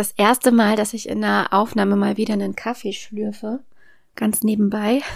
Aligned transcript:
das 0.00 0.12
erste 0.12 0.50
Mal, 0.50 0.76
dass 0.76 0.94
ich 0.94 1.08
in 1.10 1.20
der 1.20 1.48
Aufnahme 1.50 1.94
mal 1.94 2.16
wieder 2.16 2.32
einen 2.32 2.56
Kaffee 2.56 2.92
schlürfe. 2.92 3.60
Ganz 4.16 4.42
nebenbei. 4.42 5.02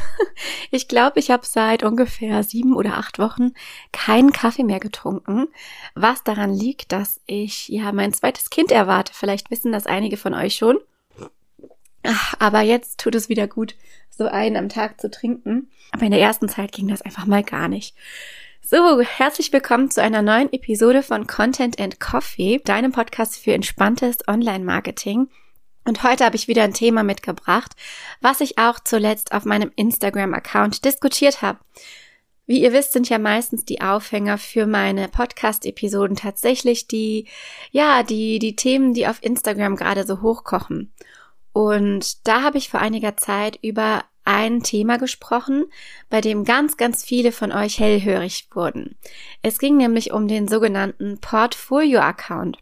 Ich 0.70 0.88
glaube, 0.88 1.20
ich 1.20 1.30
habe 1.30 1.46
seit 1.46 1.84
ungefähr 1.84 2.42
sieben 2.42 2.74
oder 2.74 2.98
acht 2.98 3.20
Wochen 3.20 3.52
keinen 3.92 4.32
Kaffee 4.32 4.64
mehr 4.64 4.80
getrunken. 4.80 5.46
Was 5.94 6.24
daran 6.24 6.52
liegt, 6.52 6.90
dass 6.90 7.20
ich 7.26 7.68
ja 7.68 7.92
mein 7.92 8.12
zweites 8.12 8.50
Kind 8.50 8.72
erwarte. 8.72 9.12
Vielleicht 9.14 9.52
wissen 9.52 9.70
das 9.70 9.86
einige 9.86 10.16
von 10.16 10.34
euch 10.34 10.56
schon. 10.56 10.78
Ach, 12.02 12.34
aber 12.40 12.62
jetzt 12.62 12.98
tut 12.98 13.14
es 13.14 13.28
wieder 13.28 13.46
gut, 13.46 13.76
so 14.10 14.26
einen 14.26 14.56
am 14.56 14.68
Tag 14.68 15.00
zu 15.00 15.08
trinken. 15.12 15.70
Aber 15.92 16.06
in 16.06 16.10
der 16.10 16.20
ersten 16.20 16.48
Zeit 16.48 16.72
ging 16.72 16.88
das 16.88 17.02
einfach 17.02 17.26
mal 17.26 17.44
gar 17.44 17.68
nicht. 17.68 17.94
So, 18.66 19.02
herzlich 19.02 19.52
willkommen 19.52 19.90
zu 19.90 20.00
einer 20.00 20.22
neuen 20.22 20.50
Episode 20.50 21.02
von 21.02 21.26
Content 21.26 21.78
and 21.78 22.00
Coffee, 22.00 22.62
deinem 22.64 22.92
Podcast 22.92 23.36
für 23.36 23.52
entspanntes 23.52 24.26
Online-Marketing. 24.26 25.28
Und 25.84 26.02
heute 26.02 26.24
habe 26.24 26.36
ich 26.36 26.48
wieder 26.48 26.62
ein 26.62 26.72
Thema 26.72 27.02
mitgebracht, 27.02 27.72
was 28.22 28.40
ich 28.40 28.56
auch 28.56 28.80
zuletzt 28.80 29.32
auf 29.32 29.44
meinem 29.44 29.70
Instagram-Account 29.76 30.82
diskutiert 30.82 31.42
habe. 31.42 31.58
Wie 32.46 32.62
ihr 32.62 32.72
wisst, 32.72 32.94
sind 32.94 33.10
ja 33.10 33.18
meistens 33.18 33.66
die 33.66 33.82
Aufhänger 33.82 34.38
für 34.38 34.66
meine 34.66 35.08
Podcast-Episoden 35.08 36.16
tatsächlich 36.16 36.88
die, 36.88 37.28
ja, 37.70 38.02
die, 38.02 38.38
die 38.38 38.56
Themen, 38.56 38.94
die 38.94 39.06
auf 39.06 39.22
Instagram 39.22 39.76
gerade 39.76 40.06
so 40.06 40.22
hochkochen. 40.22 40.90
Und 41.52 42.26
da 42.26 42.40
habe 42.40 42.56
ich 42.56 42.70
vor 42.70 42.80
einiger 42.80 43.18
Zeit 43.18 43.58
über 43.60 44.04
ein 44.24 44.62
Thema 44.62 44.98
gesprochen, 44.98 45.66
bei 46.10 46.20
dem 46.20 46.44
ganz, 46.44 46.76
ganz 46.76 47.04
viele 47.04 47.32
von 47.32 47.52
euch 47.52 47.78
hellhörig 47.78 48.48
wurden. 48.52 48.96
Es 49.42 49.58
ging 49.58 49.76
nämlich 49.76 50.12
um 50.12 50.28
den 50.28 50.48
sogenannten 50.48 51.18
Portfolio-Account. 51.20 52.58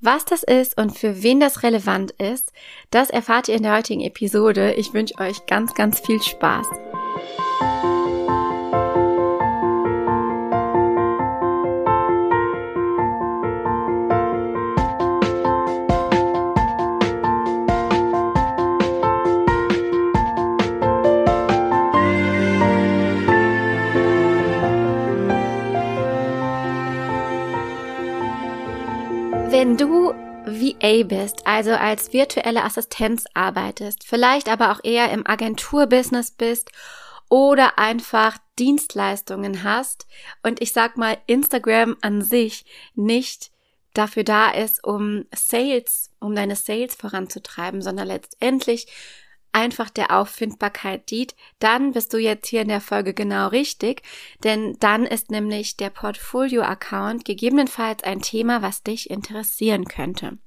Was 0.00 0.24
das 0.24 0.42
ist 0.42 0.78
und 0.78 0.96
für 0.96 1.22
wen 1.22 1.40
das 1.40 1.62
relevant 1.62 2.12
ist, 2.12 2.52
das 2.90 3.10
erfahrt 3.10 3.48
ihr 3.48 3.56
in 3.56 3.62
der 3.62 3.76
heutigen 3.76 4.00
Episode. 4.00 4.72
Ich 4.74 4.94
wünsche 4.94 5.18
euch 5.18 5.44
ganz, 5.44 5.74
ganz 5.74 6.00
viel 6.00 6.22
Spaß. 6.22 6.66
Wenn 29.50 29.76
du 29.76 30.12
VA 30.46 31.02
bist, 31.02 31.44
also 31.44 31.72
als 31.72 32.12
virtuelle 32.12 32.62
Assistenz 32.62 33.24
arbeitest, 33.34 34.04
vielleicht 34.06 34.48
aber 34.48 34.70
auch 34.70 34.78
eher 34.84 35.10
im 35.10 35.26
Agenturbusiness 35.26 36.30
bist 36.30 36.70
oder 37.28 37.76
einfach 37.76 38.38
Dienstleistungen 38.60 39.64
hast 39.64 40.06
und 40.44 40.62
ich 40.62 40.72
sag 40.72 40.96
mal 40.96 41.18
Instagram 41.26 41.96
an 42.00 42.22
sich 42.22 42.64
nicht 42.94 43.50
dafür 43.92 44.22
da 44.22 44.52
ist, 44.52 44.84
um 44.84 45.24
Sales, 45.34 46.12
um 46.20 46.36
deine 46.36 46.54
Sales 46.54 46.94
voranzutreiben, 46.94 47.82
sondern 47.82 48.06
letztendlich 48.06 48.86
einfach 49.52 49.90
der 49.90 50.16
Auffindbarkeit 50.16 51.10
dient, 51.10 51.34
dann 51.58 51.92
bist 51.92 52.12
du 52.12 52.18
jetzt 52.18 52.48
hier 52.48 52.62
in 52.62 52.68
der 52.68 52.80
Folge 52.80 53.14
genau 53.14 53.48
richtig, 53.48 54.02
denn 54.44 54.76
dann 54.80 55.04
ist 55.04 55.30
nämlich 55.30 55.76
der 55.76 55.90
Portfolio-Account 55.90 57.24
gegebenenfalls 57.24 58.04
ein 58.04 58.22
Thema, 58.22 58.62
was 58.62 58.82
dich 58.82 59.10
interessieren 59.10 59.86
könnte. 59.86 60.38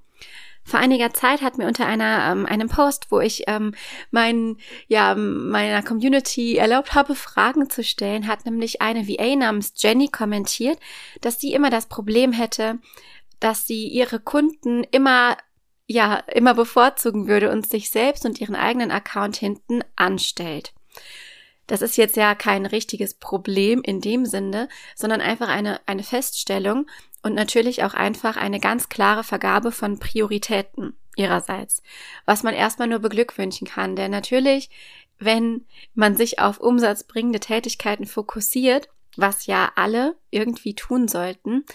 Vor 0.65 0.79
einiger 0.79 1.13
Zeit 1.13 1.41
hat 1.41 1.57
mir 1.57 1.67
unter 1.67 1.85
einer 1.85 2.31
ähm, 2.31 2.45
einem 2.45 2.69
Post, 2.69 3.07
wo 3.09 3.19
ich 3.19 3.43
ähm, 3.47 3.73
mein, 4.11 4.57
ja 4.87 5.13
meiner 5.13 5.83
Community 5.83 6.55
erlaubt 6.55 6.93
habe, 6.93 7.15
Fragen 7.15 7.69
zu 7.69 7.83
stellen, 7.83 8.27
hat 8.27 8.45
nämlich 8.45 8.81
eine 8.81 9.07
VA 9.07 9.35
namens 9.35 9.73
Jenny 9.75 10.07
kommentiert, 10.07 10.79
dass 11.19 11.39
sie 11.41 11.53
immer 11.53 11.69
das 11.69 11.88
Problem 11.88 12.31
hätte, 12.31 12.79
dass 13.41 13.67
sie 13.67 13.88
ihre 13.89 14.22
Kunden 14.22 14.85
immer 14.85 15.35
ja 15.88 16.16
immer 16.33 16.53
bevorzugen 16.53 17.27
würde 17.27 17.51
und 17.51 17.67
sich 17.67 17.89
selbst 17.89 18.25
und 18.25 18.39
ihren 18.39 18.55
eigenen 18.55 18.91
Account 18.91 19.35
hinten 19.35 19.81
anstellt. 19.95 20.73
Das 21.67 21.81
ist 21.81 21.97
jetzt 21.97 22.17
ja 22.17 22.35
kein 22.35 22.66
richtiges 22.66 23.13
Problem 23.13 23.81
in 23.81 24.01
dem 24.01 24.25
Sinne, 24.25 24.67
sondern 24.95 25.22
einfach 25.22 25.47
eine, 25.47 25.79
eine 25.85 26.03
Feststellung 26.03 26.88
und 27.22 27.33
natürlich 27.33 27.83
auch 27.83 27.93
einfach 27.93 28.35
eine 28.35 28.59
ganz 28.59 28.89
klare 28.89 29.23
Vergabe 29.23 29.72
von 29.72 29.97
Prioritäten 29.97 30.97
ihrerseits, 31.16 31.81
was 32.25 32.43
man 32.43 32.53
erstmal 32.53 32.88
nur 32.88 32.99
beglückwünschen 32.99 33.67
kann. 33.67 33.95
Denn 33.95 34.11
natürlich, 34.11 34.69
wenn 35.19 35.66
man 35.93 36.17
sich 36.17 36.39
auf 36.39 36.59
umsatzbringende 36.59 37.39
Tätigkeiten 37.39 38.05
fokussiert, 38.05 38.89
was 39.16 39.46
ja 39.46 39.72
alle 39.75 40.16
irgendwie 40.31 40.75
tun 40.75 41.07
sollten, 41.07 41.66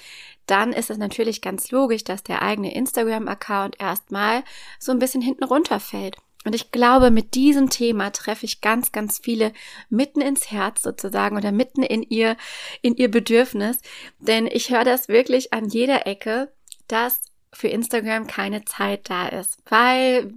dann 0.46 0.72
ist 0.72 0.90
es 0.90 0.98
natürlich 0.98 1.42
ganz 1.42 1.70
logisch, 1.70 2.04
dass 2.04 2.22
der 2.22 2.42
eigene 2.42 2.74
Instagram-Account 2.74 3.80
erstmal 3.80 4.42
so 4.78 4.92
ein 4.92 4.98
bisschen 4.98 5.20
hinten 5.20 5.44
runterfällt. 5.44 6.16
Und 6.44 6.54
ich 6.54 6.70
glaube, 6.70 7.10
mit 7.10 7.34
diesem 7.34 7.68
Thema 7.68 8.10
treffe 8.10 8.46
ich 8.46 8.60
ganz, 8.60 8.92
ganz 8.92 9.18
viele 9.18 9.52
mitten 9.90 10.20
ins 10.20 10.50
Herz 10.50 10.82
sozusagen 10.82 11.36
oder 11.36 11.52
mitten 11.52 11.82
in 11.82 12.02
ihr, 12.02 12.36
in 12.80 12.94
ihr 12.96 13.10
Bedürfnis. 13.10 13.80
Denn 14.18 14.46
ich 14.46 14.70
höre 14.70 14.84
das 14.84 15.08
wirklich 15.08 15.52
an 15.52 15.68
jeder 15.68 16.06
Ecke, 16.06 16.50
dass 16.86 17.20
für 17.52 17.68
Instagram 17.68 18.26
keine 18.26 18.64
Zeit 18.64 19.10
da 19.10 19.28
ist, 19.28 19.58
weil 19.68 20.34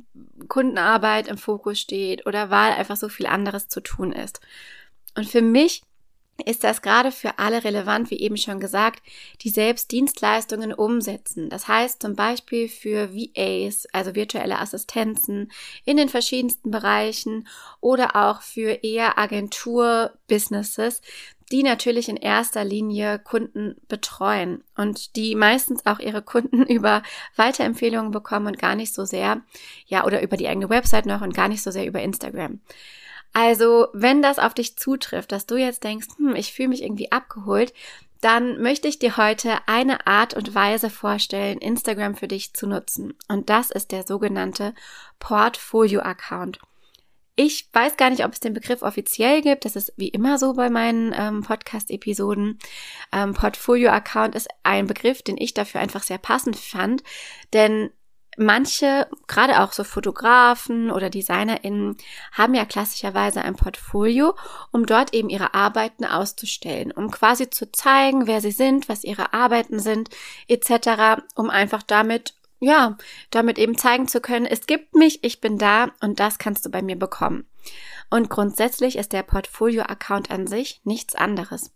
Kundenarbeit 0.47 1.27
im 1.27 1.37
Fokus 1.37 1.79
steht 1.79 2.25
oder 2.25 2.49
weil 2.49 2.73
einfach 2.73 2.97
so 2.97 3.09
viel 3.09 3.27
anderes 3.27 3.67
zu 3.67 3.81
tun 3.81 4.11
ist. 4.11 4.41
Und 5.15 5.29
für 5.29 5.41
mich 5.41 5.83
ist 6.45 6.63
das 6.63 6.81
gerade 6.81 7.11
für 7.11 7.39
alle 7.39 7.63
relevant, 7.63 8.09
wie 8.09 8.19
eben 8.19 8.37
schon 8.37 8.59
gesagt, 8.59 9.03
die 9.41 9.49
selbst 9.49 9.91
Dienstleistungen 9.91 10.73
umsetzen. 10.73 11.49
Das 11.49 11.67
heißt 11.67 12.01
zum 12.01 12.15
Beispiel 12.15 12.67
für 12.67 13.13
VAs, 13.13 13.87
also 13.93 14.15
virtuelle 14.15 14.59
Assistenzen 14.59 15.51
in 15.85 15.97
den 15.97 16.09
verschiedensten 16.09 16.71
Bereichen 16.71 17.47
oder 17.79 18.15
auch 18.15 18.41
für 18.41 18.83
eher 18.83 19.17
Agentur-Businesses, 19.17 21.01
die 21.51 21.63
natürlich 21.63 22.07
in 22.07 22.17
erster 22.17 22.63
Linie 22.63 23.19
Kunden 23.19 23.75
betreuen 23.89 24.63
und 24.77 25.15
die 25.17 25.35
meistens 25.35 25.85
auch 25.85 25.99
ihre 25.99 26.21
Kunden 26.21 26.63
über 26.67 27.03
Weiterempfehlungen 27.35 28.11
bekommen 28.11 28.47
und 28.47 28.59
gar 28.59 28.75
nicht 28.75 28.93
so 28.93 29.05
sehr, 29.05 29.41
ja, 29.85 30.05
oder 30.05 30.21
über 30.21 30.37
die 30.37 30.47
eigene 30.47 30.69
Website 30.69 31.05
noch 31.05 31.21
und 31.21 31.33
gar 31.33 31.49
nicht 31.49 31.61
so 31.61 31.71
sehr 31.71 31.85
über 31.85 32.01
Instagram. 32.01 32.61
Also, 33.33 33.87
wenn 33.93 34.21
das 34.21 34.39
auf 34.39 34.53
dich 34.53 34.77
zutrifft, 34.77 35.31
dass 35.31 35.45
du 35.45 35.55
jetzt 35.55 35.83
denkst, 35.83 36.07
hm, 36.17 36.35
ich 36.35 36.53
fühle 36.53 36.69
mich 36.69 36.83
irgendwie 36.83 37.11
abgeholt, 37.11 37.73
dann 38.21 38.61
möchte 38.61 38.87
ich 38.87 38.99
dir 38.99 39.17
heute 39.17 39.57
eine 39.67 40.05
Art 40.05 40.35
und 40.35 40.53
Weise 40.53 40.89
vorstellen, 40.89 41.57
Instagram 41.57 42.15
für 42.15 42.27
dich 42.27 42.53
zu 42.53 42.67
nutzen. 42.67 43.13
Und 43.27 43.49
das 43.49 43.71
ist 43.71 43.91
der 43.91 44.05
sogenannte 44.05 44.75
Portfolio-Account. 45.19 46.59
Ich 47.35 47.69
weiß 47.73 47.97
gar 47.97 48.11
nicht, 48.11 48.23
ob 48.23 48.33
es 48.33 48.39
den 48.39 48.53
Begriff 48.53 48.83
offiziell 48.83 49.41
gibt. 49.41 49.65
Das 49.65 49.75
ist 49.75 49.93
wie 49.95 50.09
immer 50.09 50.37
so 50.37 50.53
bei 50.53 50.69
meinen 50.69 51.15
ähm, 51.17 51.41
Podcast-Episoden. 51.41 52.59
Ähm, 53.11 53.33
Portfolio-Account 53.33 54.35
ist 54.35 54.49
ein 54.61 54.85
Begriff, 54.85 55.23
den 55.23 55.37
ich 55.37 55.55
dafür 55.55 55.81
einfach 55.81 56.03
sehr 56.03 56.19
passend 56.19 56.57
fand, 56.57 57.03
denn 57.53 57.89
manche, 58.37 59.07
gerade 59.27 59.61
auch 59.61 59.73
so 59.73 59.83
Fotografen 59.83 60.91
oder 60.91 61.09
DesignerInnen, 61.09 61.97
haben 62.31 62.53
ja 62.53 62.65
klassischerweise 62.65 63.41
ein 63.41 63.55
Portfolio, 63.55 64.35
um 64.71 64.85
dort 64.85 65.13
eben 65.13 65.29
ihre 65.29 65.53
Arbeiten 65.53 66.05
auszustellen, 66.05 66.91
um 66.91 67.11
quasi 67.11 67.49
zu 67.49 67.71
zeigen, 67.71 68.27
wer 68.27 68.41
sie 68.41 68.51
sind, 68.51 68.89
was 68.89 69.03
ihre 69.03 69.33
Arbeiten 69.33 69.79
sind, 69.79 70.09
etc., 70.47 71.21
um 71.35 71.49
einfach 71.49 71.83
damit, 71.83 72.35
ja, 72.59 72.97
damit 73.31 73.57
eben 73.57 73.77
zeigen 73.77 74.07
zu 74.07 74.21
können, 74.21 74.45
es 74.45 74.65
gibt 74.65 74.95
mich, 74.95 75.23
ich 75.23 75.41
bin 75.41 75.57
da 75.57 75.91
und 76.01 76.19
das 76.19 76.37
kannst 76.37 76.65
du 76.65 76.69
bei 76.69 76.81
mir 76.81 76.97
bekommen. 76.97 77.45
Und 78.09 78.29
grundsätzlich 78.29 78.97
ist 78.97 79.13
der 79.13 79.23
Portfolio-Account 79.23 80.31
an 80.31 80.47
sich 80.47 80.81
nichts 80.83 81.15
anderes. 81.15 81.71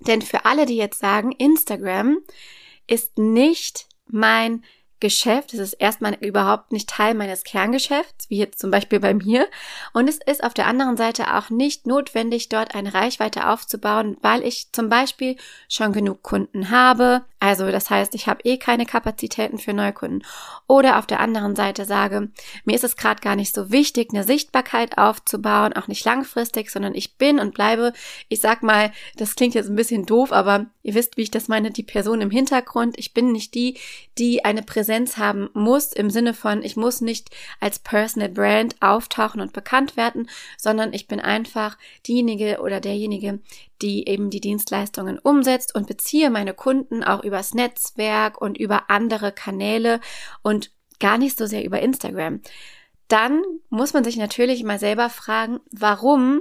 Denn 0.00 0.22
für 0.22 0.44
alle, 0.44 0.66
die 0.66 0.76
jetzt 0.76 1.00
sagen, 1.00 1.32
Instagram 1.32 2.18
ist 2.86 3.18
nicht 3.18 3.88
mein 4.06 4.64
Geschäft. 5.00 5.54
Es 5.54 5.60
ist 5.60 5.74
erstmal 5.74 6.14
überhaupt 6.14 6.72
nicht 6.72 6.88
Teil 6.88 7.14
meines 7.14 7.44
Kerngeschäfts, 7.44 8.28
wie 8.30 8.38
jetzt 8.38 8.58
zum 8.58 8.70
Beispiel 8.70 9.00
bei 9.00 9.14
mir. 9.14 9.46
Und 9.92 10.08
es 10.08 10.18
ist 10.18 10.42
auf 10.42 10.54
der 10.54 10.66
anderen 10.66 10.96
Seite 10.96 11.36
auch 11.36 11.50
nicht 11.50 11.86
notwendig, 11.86 12.48
dort 12.48 12.74
eine 12.74 12.94
Reichweite 12.94 13.48
aufzubauen, 13.48 14.16
weil 14.22 14.42
ich 14.42 14.72
zum 14.72 14.88
Beispiel 14.88 15.36
schon 15.68 15.92
genug 15.92 16.22
Kunden 16.22 16.70
habe. 16.70 17.22
Also 17.40 17.70
das 17.70 17.88
heißt, 17.88 18.16
ich 18.16 18.26
habe 18.26 18.40
eh 18.42 18.56
keine 18.56 18.86
Kapazitäten 18.86 19.58
für 19.58 19.72
Neukunden. 19.72 20.24
Oder 20.66 20.98
auf 20.98 21.06
der 21.06 21.20
anderen 21.20 21.54
Seite 21.54 21.84
sage, 21.84 22.30
mir 22.64 22.74
ist 22.74 22.84
es 22.84 22.96
gerade 22.96 23.20
gar 23.20 23.36
nicht 23.36 23.54
so 23.54 23.70
wichtig, 23.70 24.08
eine 24.12 24.24
Sichtbarkeit 24.24 24.98
aufzubauen, 24.98 25.72
auch 25.74 25.86
nicht 25.86 26.04
langfristig, 26.04 26.70
sondern 26.70 26.96
ich 26.96 27.16
bin 27.16 27.38
und 27.38 27.54
bleibe, 27.54 27.92
ich 28.28 28.40
sag 28.40 28.64
mal, 28.64 28.90
das 29.16 29.36
klingt 29.36 29.54
jetzt 29.54 29.68
ein 29.68 29.76
bisschen 29.76 30.06
doof, 30.06 30.32
aber 30.32 30.66
ihr 30.82 30.94
wisst, 30.94 31.16
wie 31.16 31.22
ich 31.22 31.30
das 31.30 31.46
meine, 31.46 31.70
die 31.70 31.84
Person 31.84 32.20
im 32.20 32.30
Hintergrund. 32.30 32.98
Ich 32.98 33.14
bin 33.14 33.30
nicht 33.30 33.54
die, 33.54 33.78
die 34.18 34.44
eine 34.44 34.62
Präsenz 34.62 34.87
Präsenz 34.88 35.18
haben 35.18 35.50
muss 35.52 35.92
im 35.92 36.08
Sinne 36.08 36.32
von, 36.32 36.62
ich 36.62 36.74
muss 36.74 37.02
nicht 37.02 37.28
als 37.60 37.78
Personal 37.78 38.30
Brand 38.30 38.76
auftauchen 38.80 39.42
und 39.42 39.52
bekannt 39.52 39.98
werden, 39.98 40.30
sondern 40.56 40.94
ich 40.94 41.06
bin 41.06 41.20
einfach 41.20 41.76
diejenige 42.06 42.60
oder 42.62 42.80
derjenige, 42.80 43.40
die 43.82 44.08
eben 44.08 44.30
die 44.30 44.40
Dienstleistungen 44.40 45.18
umsetzt 45.18 45.74
und 45.74 45.86
beziehe 45.86 46.30
meine 46.30 46.54
Kunden 46.54 47.04
auch 47.04 47.22
übers 47.22 47.52
Netzwerk 47.52 48.40
und 48.40 48.56
über 48.56 48.88
andere 48.88 49.30
Kanäle 49.30 50.00
und 50.40 50.70
gar 51.00 51.18
nicht 51.18 51.36
so 51.36 51.44
sehr 51.44 51.66
über 51.66 51.80
Instagram. 51.80 52.40
Dann 53.08 53.42
muss 53.68 53.92
man 53.92 54.04
sich 54.04 54.16
natürlich 54.16 54.64
mal 54.64 54.78
selber 54.78 55.10
fragen, 55.10 55.60
warum 55.70 56.40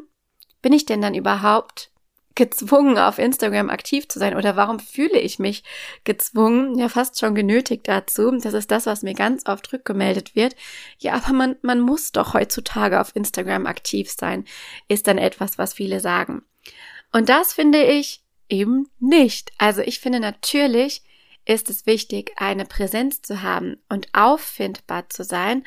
bin 0.62 0.72
ich 0.72 0.86
denn 0.86 1.02
dann 1.02 1.16
überhaupt 1.16 1.92
gezwungen, 2.38 2.98
auf 2.98 3.18
Instagram 3.18 3.70
aktiv 3.70 4.08
zu 4.08 4.20
sein 4.20 4.38
oder 4.38 4.56
warum 4.56 4.80
fühle 4.80 5.20
ich 5.20 5.40
mich 5.40 5.64
gezwungen, 6.06 6.78
ja 6.78 6.88
fast 6.88 7.20
schon 7.20 7.36
genötigt 7.36 7.88
dazu. 7.88 8.32
Das 8.32 8.54
ist 8.54 8.72
das, 8.72 8.86
was 8.86 9.02
mir 9.02 9.16
ganz 9.16 9.46
oft 9.48 9.74
rückgemeldet 9.74 10.36
wird. 10.36 10.56
Ja, 11.00 11.16
aber 11.16 11.34
man, 11.34 11.56
man 11.64 11.82
muss 11.82 12.14
doch 12.14 12.34
heutzutage 12.34 13.02
auf 13.02 13.16
Instagram 13.16 13.66
aktiv 13.66 14.12
sein, 14.12 14.46
ist 14.88 15.08
dann 15.08 15.18
etwas, 15.18 15.58
was 15.58 15.74
viele 15.74 16.00
sagen. 16.00 16.44
Und 17.12 17.28
das 17.28 17.54
finde 17.54 17.84
ich 17.84 18.24
eben 18.50 18.88
nicht. 19.00 19.52
Also 19.58 19.82
ich 19.82 20.00
finde 20.00 20.20
natürlich, 20.20 21.02
ist 21.48 21.70
es 21.70 21.86
wichtig, 21.86 22.34
eine 22.36 22.66
Präsenz 22.66 23.22
zu 23.22 23.42
haben 23.42 23.78
und 23.88 24.10
auffindbar 24.14 25.10
zu 25.10 25.24
sein. 25.24 25.64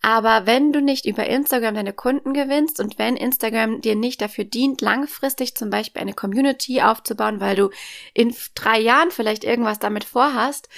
Aber 0.00 0.46
wenn 0.46 0.72
du 0.72 0.80
nicht 0.80 1.04
über 1.04 1.26
Instagram 1.26 1.74
deine 1.74 1.92
Kunden 1.92 2.32
gewinnst 2.32 2.80
und 2.80 2.98
wenn 2.98 3.16
Instagram 3.16 3.82
dir 3.82 3.94
nicht 3.94 4.22
dafür 4.22 4.44
dient, 4.44 4.80
langfristig 4.80 5.54
zum 5.54 5.68
Beispiel 5.68 6.00
eine 6.00 6.14
Community 6.14 6.80
aufzubauen, 6.80 7.40
weil 7.40 7.56
du 7.56 7.70
in 8.14 8.34
drei 8.54 8.80
Jahren 8.80 9.10
vielleicht 9.10 9.44
irgendwas 9.44 9.78
damit 9.78 10.04
vorhast, 10.04 10.68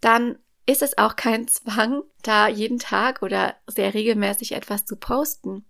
dann 0.00 0.36
ist 0.66 0.82
es 0.82 0.98
auch 0.98 1.14
kein 1.14 1.46
Zwang, 1.46 2.02
da 2.22 2.48
jeden 2.48 2.78
Tag 2.78 3.22
oder 3.22 3.54
sehr 3.66 3.94
regelmäßig 3.94 4.52
etwas 4.52 4.84
zu 4.84 4.96
posten. 4.96 5.64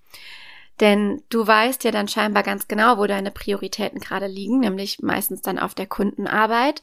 Denn 0.82 1.22
du 1.28 1.46
weißt 1.46 1.84
ja 1.84 1.92
dann 1.92 2.08
scheinbar 2.08 2.42
ganz 2.42 2.66
genau, 2.66 2.98
wo 2.98 3.06
deine 3.06 3.30
Prioritäten 3.30 4.00
gerade 4.00 4.26
liegen, 4.26 4.58
nämlich 4.58 4.98
meistens 5.00 5.40
dann 5.40 5.60
auf 5.60 5.76
der 5.76 5.86
Kundenarbeit 5.86 6.82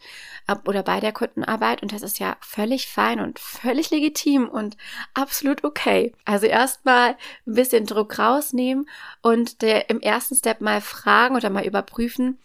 oder 0.66 0.84
bei 0.84 1.01
der 1.01 1.12
Kundenarbeit. 1.12 1.84
Und 1.84 1.92
das 1.92 2.01
ist 2.01 2.18
ja 2.18 2.38
völlig 2.40 2.88
fein 2.88 3.19
und 3.19 3.40
völlig 3.40 3.90
legitim 3.90 4.48
und 4.48 4.78
absolut 5.13 5.66
okay. 5.66 6.13
Also 6.24 6.46
erstmal 6.46 7.10
ein 7.46 7.54
bisschen 7.54 7.86
Druck 7.86 8.18
rausnehmen 8.18 8.88
und 9.22 9.62
der, 9.62 9.90
im 9.90 10.00
ersten 10.00 10.36
Step 10.36 10.62
mal 10.62 10.80
fragen 10.80 11.36
oder 11.36 11.50
mal 11.50 11.66
überprüfen, 11.66 12.38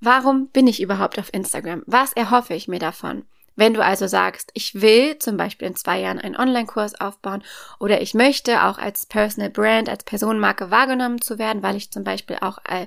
warum 0.00 0.46
bin 0.46 0.66
ich 0.66 0.80
überhaupt 0.80 1.18
auf 1.18 1.28
Instagram? 1.34 1.82
Was 1.84 2.14
erhoffe 2.14 2.54
ich 2.54 2.68
mir 2.68 2.78
davon? 2.78 3.26
Wenn 3.56 3.74
du 3.74 3.84
also 3.84 4.06
sagst, 4.06 4.50
ich 4.54 4.80
will 4.80 5.18
zum 5.18 5.36
Beispiel 5.36 5.68
in 5.68 5.76
zwei 5.76 6.00
Jahren 6.00 6.18
einen 6.18 6.36
Online-Kurs 6.36 7.00
aufbauen 7.00 7.42
oder 7.78 8.00
ich 8.00 8.14
möchte 8.14 8.64
auch 8.64 8.78
als 8.78 9.06
Personal 9.06 9.50
Brand, 9.50 9.88
als 9.88 10.04
Personenmarke 10.04 10.70
wahrgenommen 10.70 11.20
zu 11.20 11.38
werden, 11.38 11.62
weil 11.62 11.76
ich 11.76 11.90
zum 11.90 12.04
Beispiel 12.04 12.36
auch 12.40 12.58
äh, 12.64 12.86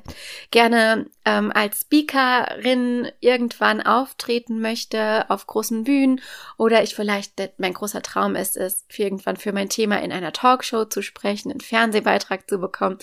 gerne 0.52 1.08
ähm, 1.26 1.52
als 1.54 1.82
Speakerin 1.82 3.12
irgendwann 3.20 3.82
auftreten 3.82 4.60
möchte 4.60 5.26
auf 5.30 5.46
großen 5.48 5.84
Bühnen 5.84 6.22
oder 6.58 6.84
ich 6.84 6.96
vielleicht, 6.96 7.34
mein 7.58 7.74
großer 7.74 8.02
Traum 8.02 8.36
ist 8.36 8.58
es, 8.58 8.86
irgendwann 8.96 9.38
für 9.38 9.54
mein 9.54 9.70
Thema 9.70 10.02
in 10.02 10.12
einer 10.12 10.34
Talkshow 10.34 10.86
zu 10.86 11.02
sprechen, 11.02 11.52
einen 11.52 11.62
Fernsehbeitrag 11.62 12.50
zu 12.50 12.60
bekommen 12.60 12.98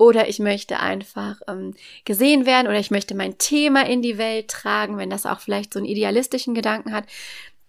oder 0.00 0.28
ich 0.28 0.38
möchte 0.38 0.80
einfach 0.80 1.42
ähm, 1.46 1.74
gesehen 2.06 2.46
werden 2.46 2.68
oder 2.68 2.78
ich 2.78 2.90
möchte 2.90 3.14
mein 3.14 3.36
Thema 3.36 3.86
in 3.86 4.00
die 4.00 4.16
Welt 4.16 4.48
tragen, 4.48 4.96
wenn 4.96 5.10
das 5.10 5.26
auch 5.26 5.40
vielleicht 5.40 5.74
so 5.74 5.78
einen 5.78 5.86
idealistischen 5.86 6.54
Gedanken 6.54 6.92
hat, 6.92 7.04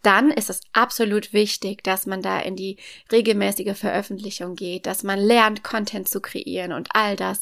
dann 0.02 0.32
ist 0.32 0.50
es 0.50 0.62
absolut 0.72 1.34
wichtig, 1.34 1.84
dass 1.84 2.06
man 2.06 2.22
da 2.22 2.40
in 2.40 2.56
die 2.56 2.78
regelmäßige 3.12 3.78
Veröffentlichung 3.78 4.56
geht, 4.56 4.86
dass 4.86 5.04
man 5.04 5.20
lernt, 5.20 5.62
Content 5.62 6.08
zu 6.08 6.22
kreieren 6.22 6.72
und 6.72 6.88
all 6.94 7.18
das. 7.18 7.42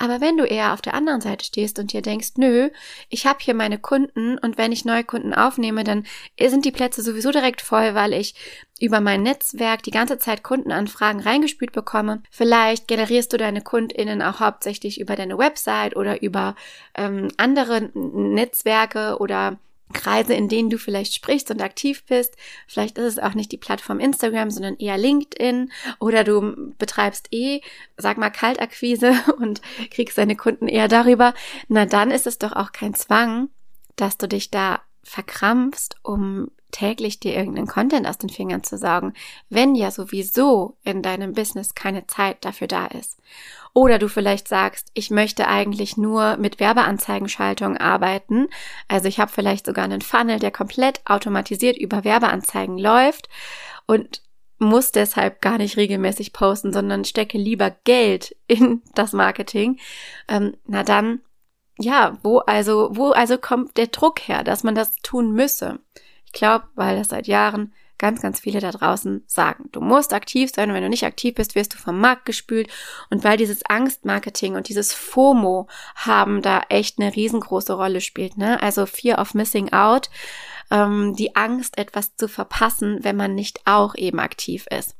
Aber 0.00 0.22
wenn 0.22 0.38
du 0.38 0.44
eher 0.44 0.72
auf 0.72 0.80
der 0.80 0.94
anderen 0.94 1.20
Seite 1.20 1.44
stehst 1.44 1.78
und 1.78 1.92
dir 1.92 2.00
denkst, 2.00 2.30
nö, 2.38 2.70
ich 3.10 3.26
habe 3.26 3.40
hier 3.42 3.52
meine 3.52 3.78
Kunden 3.78 4.38
und 4.38 4.56
wenn 4.56 4.72
ich 4.72 4.86
neue 4.86 5.04
Kunden 5.04 5.34
aufnehme, 5.34 5.84
dann 5.84 6.06
sind 6.40 6.64
die 6.64 6.72
Plätze 6.72 7.02
sowieso 7.02 7.30
direkt 7.30 7.60
voll, 7.60 7.94
weil 7.94 8.14
ich 8.14 8.34
über 8.80 9.02
mein 9.02 9.22
Netzwerk 9.22 9.82
die 9.82 9.90
ganze 9.90 10.16
Zeit 10.16 10.42
Kundenanfragen 10.42 11.20
reingespült 11.20 11.72
bekomme. 11.72 12.22
Vielleicht 12.30 12.88
generierst 12.88 13.30
du 13.34 13.36
deine 13.36 13.60
KundInnen 13.60 14.22
auch 14.22 14.40
hauptsächlich 14.40 14.98
über 14.98 15.16
deine 15.16 15.36
Website 15.36 15.94
oder 15.94 16.22
über 16.22 16.56
ähm, 16.94 17.28
andere 17.36 17.90
Netzwerke 17.92 19.18
oder 19.18 19.58
Kreise, 19.92 20.34
in 20.34 20.48
denen 20.48 20.70
du 20.70 20.78
vielleicht 20.78 21.14
sprichst 21.14 21.50
und 21.50 21.62
aktiv 21.62 22.04
bist. 22.04 22.36
Vielleicht 22.66 22.98
ist 22.98 23.04
es 23.04 23.18
auch 23.18 23.34
nicht 23.34 23.52
die 23.52 23.58
Plattform 23.58 24.00
Instagram, 24.00 24.50
sondern 24.50 24.76
eher 24.76 24.98
LinkedIn 24.98 25.70
oder 25.98 26.24
du 26.24 26.74
betreibst 26.78 27.28
eh, 27.32 27.60
sag 27.96 28.18
mal, 28.18 28.30
Kaltakquise 28.30 29.12
und 29.38 29.60
kriegst 29.90 30.18
deine 30.18 30.36
Kunden 30.36 30.68
eher 30.68 30.88
darüber. 30.88 31.34
Na, 31.68 31.86
dann 31.86 32.10
ist 32.10 32.26
es 32.26 32.38
doch 32.38 32.52
auch 32.52 32.72
kein 32.72 32.94
Zwang, 32.94 33.50
dass 33.96 34.16
du 34.18 34.28
dich 34.28 34.50
da 34.50 34.80
verkrampfst, 35.02 35.96
um 36.02 36.50
täglich 36.70 37.20
dir 37.20 37.34
irgendeinen 37.34 37.66
Content 37.66 38.06
aus 38.06 38.18
den 38.18 38.30
Fingern 38.30 38.62
zu 38.62 38.78
saugen, 38.78 39.14
wenn 39.48 39.74
ja 39.74 39.90
sowieso 39.90 40.76
in 40.84 41.02
deinem 41.02 41.32
Business 41.32 41.74
keine 41.74 42.06
Zeit 42.06 42.44
dafür 42.44 42.68
da 42.68 42.86
ist. 42.86 43.18
Oder 43.72 43.98
du 43.98 44.08
vielleicht 44.08 44.48
sagst, 44.48 44.88
ich 44.94 45.10
möchte 45.10 45.46
eigentlich 45.46 45.96
nur 45.96 46.36
mit 46.36 46.58
Werbeanzeigenschaltung 46.58 47.76
arbeiten. 47.76 48.48
Also 48.88 49.08
ich 49.08 49.20
habe 49.20 49.30
vielleicht 49.30 49.66
sogar 49.66 49.84
einen 49.84 50.00
Funnel, 50.00 50.38
der 50.38 50.50
komplett 50.50 51.00
automatisiert 51.04 51.78
über 51.78 52.04
Werbeanzeigen 52.04 52.78
läuft 52.78 53.28
und 53.86 54.22
muss 54.58 54.92
deshalb 54.92 55.40
gar 55.40 55.56
nicht 55.56 55.76
regelmäßig 55.76 56.32
posten, 56.32 56.72
sondern 56.72 57.04
stecke 57.04 57.38
lieber 57.38 57.70
Geld 57.84 58.36
in 58.46 58.82
das 58.94 59.12
Marketing. 59.12 59.78
Ähm, 60.28 60.56
na 60.66 60.82
dann, 60.82 61.20
ja, 61.80 62.18
wo 62.22 62.38
also, 62.38 62.90
wo 62.92 63.10
also 63.10 63.38
kommt 63.38 63.76
der 63.76 63.88
Druck 63.88 64.20
her, 64.20 64.44
dass 64.44 64.64
man 64.64 64.74
das 64.74 64.96
tun 65.02 65.32
müsse? 65.32 65.80
Ich 66.26 66.32
glaube, 66.32 66.66
weil 66.74 66.96
das 66.96 67.08
seit 67.08 67.26
Jahren 67.26 67.72
ganz, 68.00 68.22
ganz 68.22 68.40
viele 68.40 68.60
da 68.60 68.70
draußen 68.70 69.22
sagen. 69.26 69.68
Du 69.72 69.80
musst 69.80 70.14
aktiv 70.14 70.50
sein 70.54 70.70
und 70.70 70.74
wenn 70.74 70.82
du 70.82 70.88
nicht 70.88 71.04
aktiv 71.04 71.34
bist, 71.34 71.54
wirst 71.54 71.74
du 71.74 71.78
vom 71.78 72.00
Markt 72.00 72.24
gespült. 72.24 72.68
Und 73.10 73.24
weil 73.24 73.36
dieses 73.36 73.64
Angstmarketing 73.66 74.56
und 74.56 74.68
dieses 74.68 74.94
FOMO 74.94 75.68
haben 75.96 76.40
da 76.40 76.62
echt 76.70 76.98
eine 76.98 77.14
riesengroße 77.14 77.74
Rolle 77.74 78.00
spielt, 78.00 78.38
ne? 78.38 78.60
Also 78.62 78.86
Fear 78.86 79.18
of 79.20 79.34
Missing 79.34 79.72
Out, 79.72 80.08
ähm, 80.70 81.14
die 81.14 81.36
Angst, 81.36 81.76
etwas 81.76 82.16
zu 82.16 82.26
verpassen, 82.26 83.00
wenn 83.02 83.16
man 83.16 83.34
nicht 83.34 83.60
auch 83.66 83.94
eben 83.94 84.18
aktiv 84.18 84.66
ist. 84.70 84.96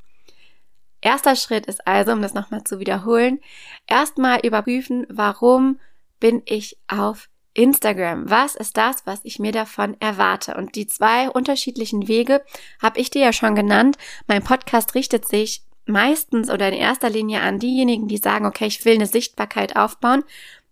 Erster 1.01 1.37
Schritt 1.37 1.65
ist 1.65 1.87
also, 1.87 2.13
um 2.13 2.21
das 2.21 2.35
nochmal 2.35 2.65
zu 2.65 2.79
wiederholen, 2.79 3.41
erstmal 3.87 4.41
überprüfen, 4.41 5.07
warum 5.09 5.81
bin 6.21 6.43
ich 6.45 6.79
auf 6.89 7.29
Instagram. 7.55 8.31
Was 8.31 8.55
ist 8.55 8.77
das, 8.77 9.07
was 9.07 9.21
ich 9.25 9.39
mir 9.39 9.53
davon 9.53 9.97
erwarte? 10.01 10.55
Und 10.55 10.77
die 10.77 10.87
zwei 10.87 11.29
unterschiedlichen 11.29 12.07
Wege 12.07 12.43
habe 12.81 13.01
ich 13.01 13.11
dir 13.11 13.23
ja 13.23 13.33
schon 13.33 13.55
genannt. 13.55 13.97
Mein 14.29 14.45
Podcast 14.45 14.95
richtet 14.95 15.27
sich 15.27 15.63
meistens 15.87 16.51
oder 16.51 16.69
in 16.69 16.75
erster 16.75 17.11
Linie 17.11 17.41
an 17.41 17.59
diejenigen, 17.59 18.07
die 18.07 18.19
sagen, 18.19 18.47
okay, 18.47 18.67
ich 18.67 18.85
will 18.85 18.95
eine 18.95 19.07
Sichtbarkeit 19.07 19.77
aufbauen. 19.77 20.23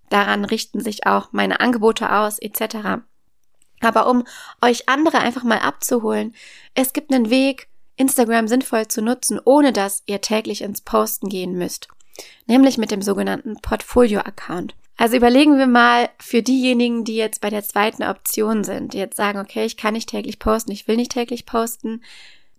Daran 0.09 0.45
richten 0.45 0.81
sich 0.81 1.07
auch 1.07 1.33
meine 1.33 1.61
Angebote 1.61 2.12
aus, 2.12 2.38
etc. 2.38 3.02
Aber 3.81 4.09
um 4.09 4.25
euch 4.62 4.88
andere 4.88 5.19
einfach 5.19 5.45
mal 5.45 5.59
abzuholen, 5.59 6.35
es 6.75 6.93
gibt 6.93 7.12
einen 7.12 7.31
Weg, 7.31 7.69
Instagram 7.97 8.47
sinnvoll 8.47 8.87
zu 8.87 9.02
nutzen, 9.02 9.40
ohne 9.45 9.73
dass 9.73 10.02
ihr 10.07 10.21
täglich 10.21 10.62
ins 10.62 10.81
Posten 10.81 11.28
gehen 11.28 11.59
müsst. 11.59 11.88
Nämlich 12.47 12.78
mit 12.78 12.90
dem 12.90 13.02
sogenannten 13.02 13.61
Portfolio-Account. 13.61 14.75
Also 14.99 15.17
überlegen 15.17 15.59
wir 15.59 15.69
mal 15.69 16.11
für 16.19 16.43
diejenigen, 16.43 17.05
die 17.05 17.14
jetzt 17.14 17.40
bei 17.40 17.50
der 17.50 17.62
zweiten 17.62 18.02
Option 18.02 18.64
sind, 18.64 18.93
die 18.93 18.99
jetzt 18.99 19.17
sagen, 19.17 19.38
okay, 19.38 19.64
ich 19.64 19.76
kann 19.76 19.95
nicht 19.95 20.09
täglich 20.09 20.40
posten, 20.40 20.73
ich 20.73 20.88
will 20.88 20.97
nicht 20.97 21.12
täglich 21.12 21.47
posten. 21.47 22.02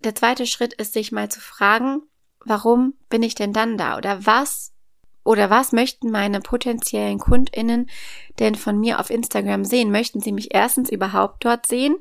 Der 0.05 0.15
zweite 0.15 0.47
Schritt 0.47 0.73
ist, 0.73 0.93
sich 0.93 1.11
mal 1.11 1.29
zu 1.29 1.41
fragen, 1.41 2.01
warum 2.45 2.93
bin 3.09 3.23
ich 3.23 3.35
denn 3.35 3.51
dann 3.51 3.77
da? 3.77 3.97
Oder 3.97 4.25
was 4.25 4.71
oder 5.25 5.49
was 5.49 5.73
möchten 5.73 6.11
meine 6.11 6.39
potenziellen 6.39 7.19
KundInnen 7.19 7.89
denn 8.39 8.55
von 8.55 8.79
mir 8.79 9.01
auf 9.01 9.09
Instagram 9.09 9.65
sehen? 9.65 9.91
Möchten 9.91 10.21
sie 10.21 10.31
mich 10.31 10.55
erstens 10.55 10.89
überhaupt 10.89 11.43
dort 11.43 11.65
sehen? 11.65 11.97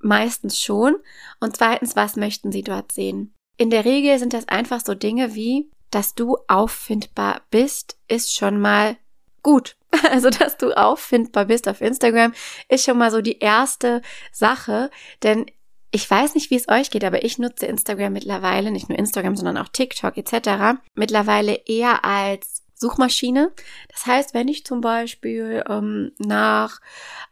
Meistens 0.00 0.60
schon. 0.60 0.96
Und 1.40 1.56
zweitens, 1.56 1.96
was 1.96 2.16
möchten 2.16 2.52
sie 2.52 2.62
dort 2.62 2.92
sehen? 2.92 3.32
In 3.56 3.70
der 3.70 3.86
Regel 3.86 4.18
sind 4.18 4.34
das 4.34 4.48
einfach 4.48 4.82
so 4.84 4.94
Dinge 4.94 5.34
wie, 5.34 5.70
dass 5.90 6.14
du 6.14 6.36
auffindbar 6.46 7.40
bist, 7.50 7.96
ist 8.06 8.36
schon 8.36 8.60
mal 8.60 8.98
gut. 9.42 9.76
Also, 10.10 10.30
dass 10.30 10.56
du 10.56 10.72
auffindbar 10.72 11.44
bist 11.44 11.68
auf 11.68 11.80
Instagram, 11.82 12.32
ist 12.68 12.84
schon 12.84 12.96
mal 12.96 13.10
so 13.10 13.20
die 13.20 13.38
erste 13.38 14.00
Sache, 14.32 14.90
denn 15.22 15.46
ich 15.90 16.10
weiß 16.10 16.34
nicht, 16.34 16.50
wie 16.50 16.56
es 16.56 16.68
euch 16.68 16.90
geht, 16.90 17.04
aber 17.04 17.24
ich 17.24 17.38
nutze 17.38 17.66
Instagram 17.66 18.14
mittlerweile, 18.14 18.70
nicht 18.70 18.88
nur 18.88 18.98
Instagram, 18.98 19.36
sondern 19.36 19.58
auch 19.58 19.68
TikTok 19.68 20.16
etc. 20.16 20.80
mittlerweile 20.94 21.60
eher 21.66 22.04
als 22.04 22.62
Suchmaschine. 22.82 23.52
Das 23.92 24.06
heißt, 24.06 24.34
wenn 24.34 24.48
ich 24.48 24.64
zum 24.64 24.82
Beispiel 24.82 25.62
ähm, 25.68 26.12
nach 26.18 26.80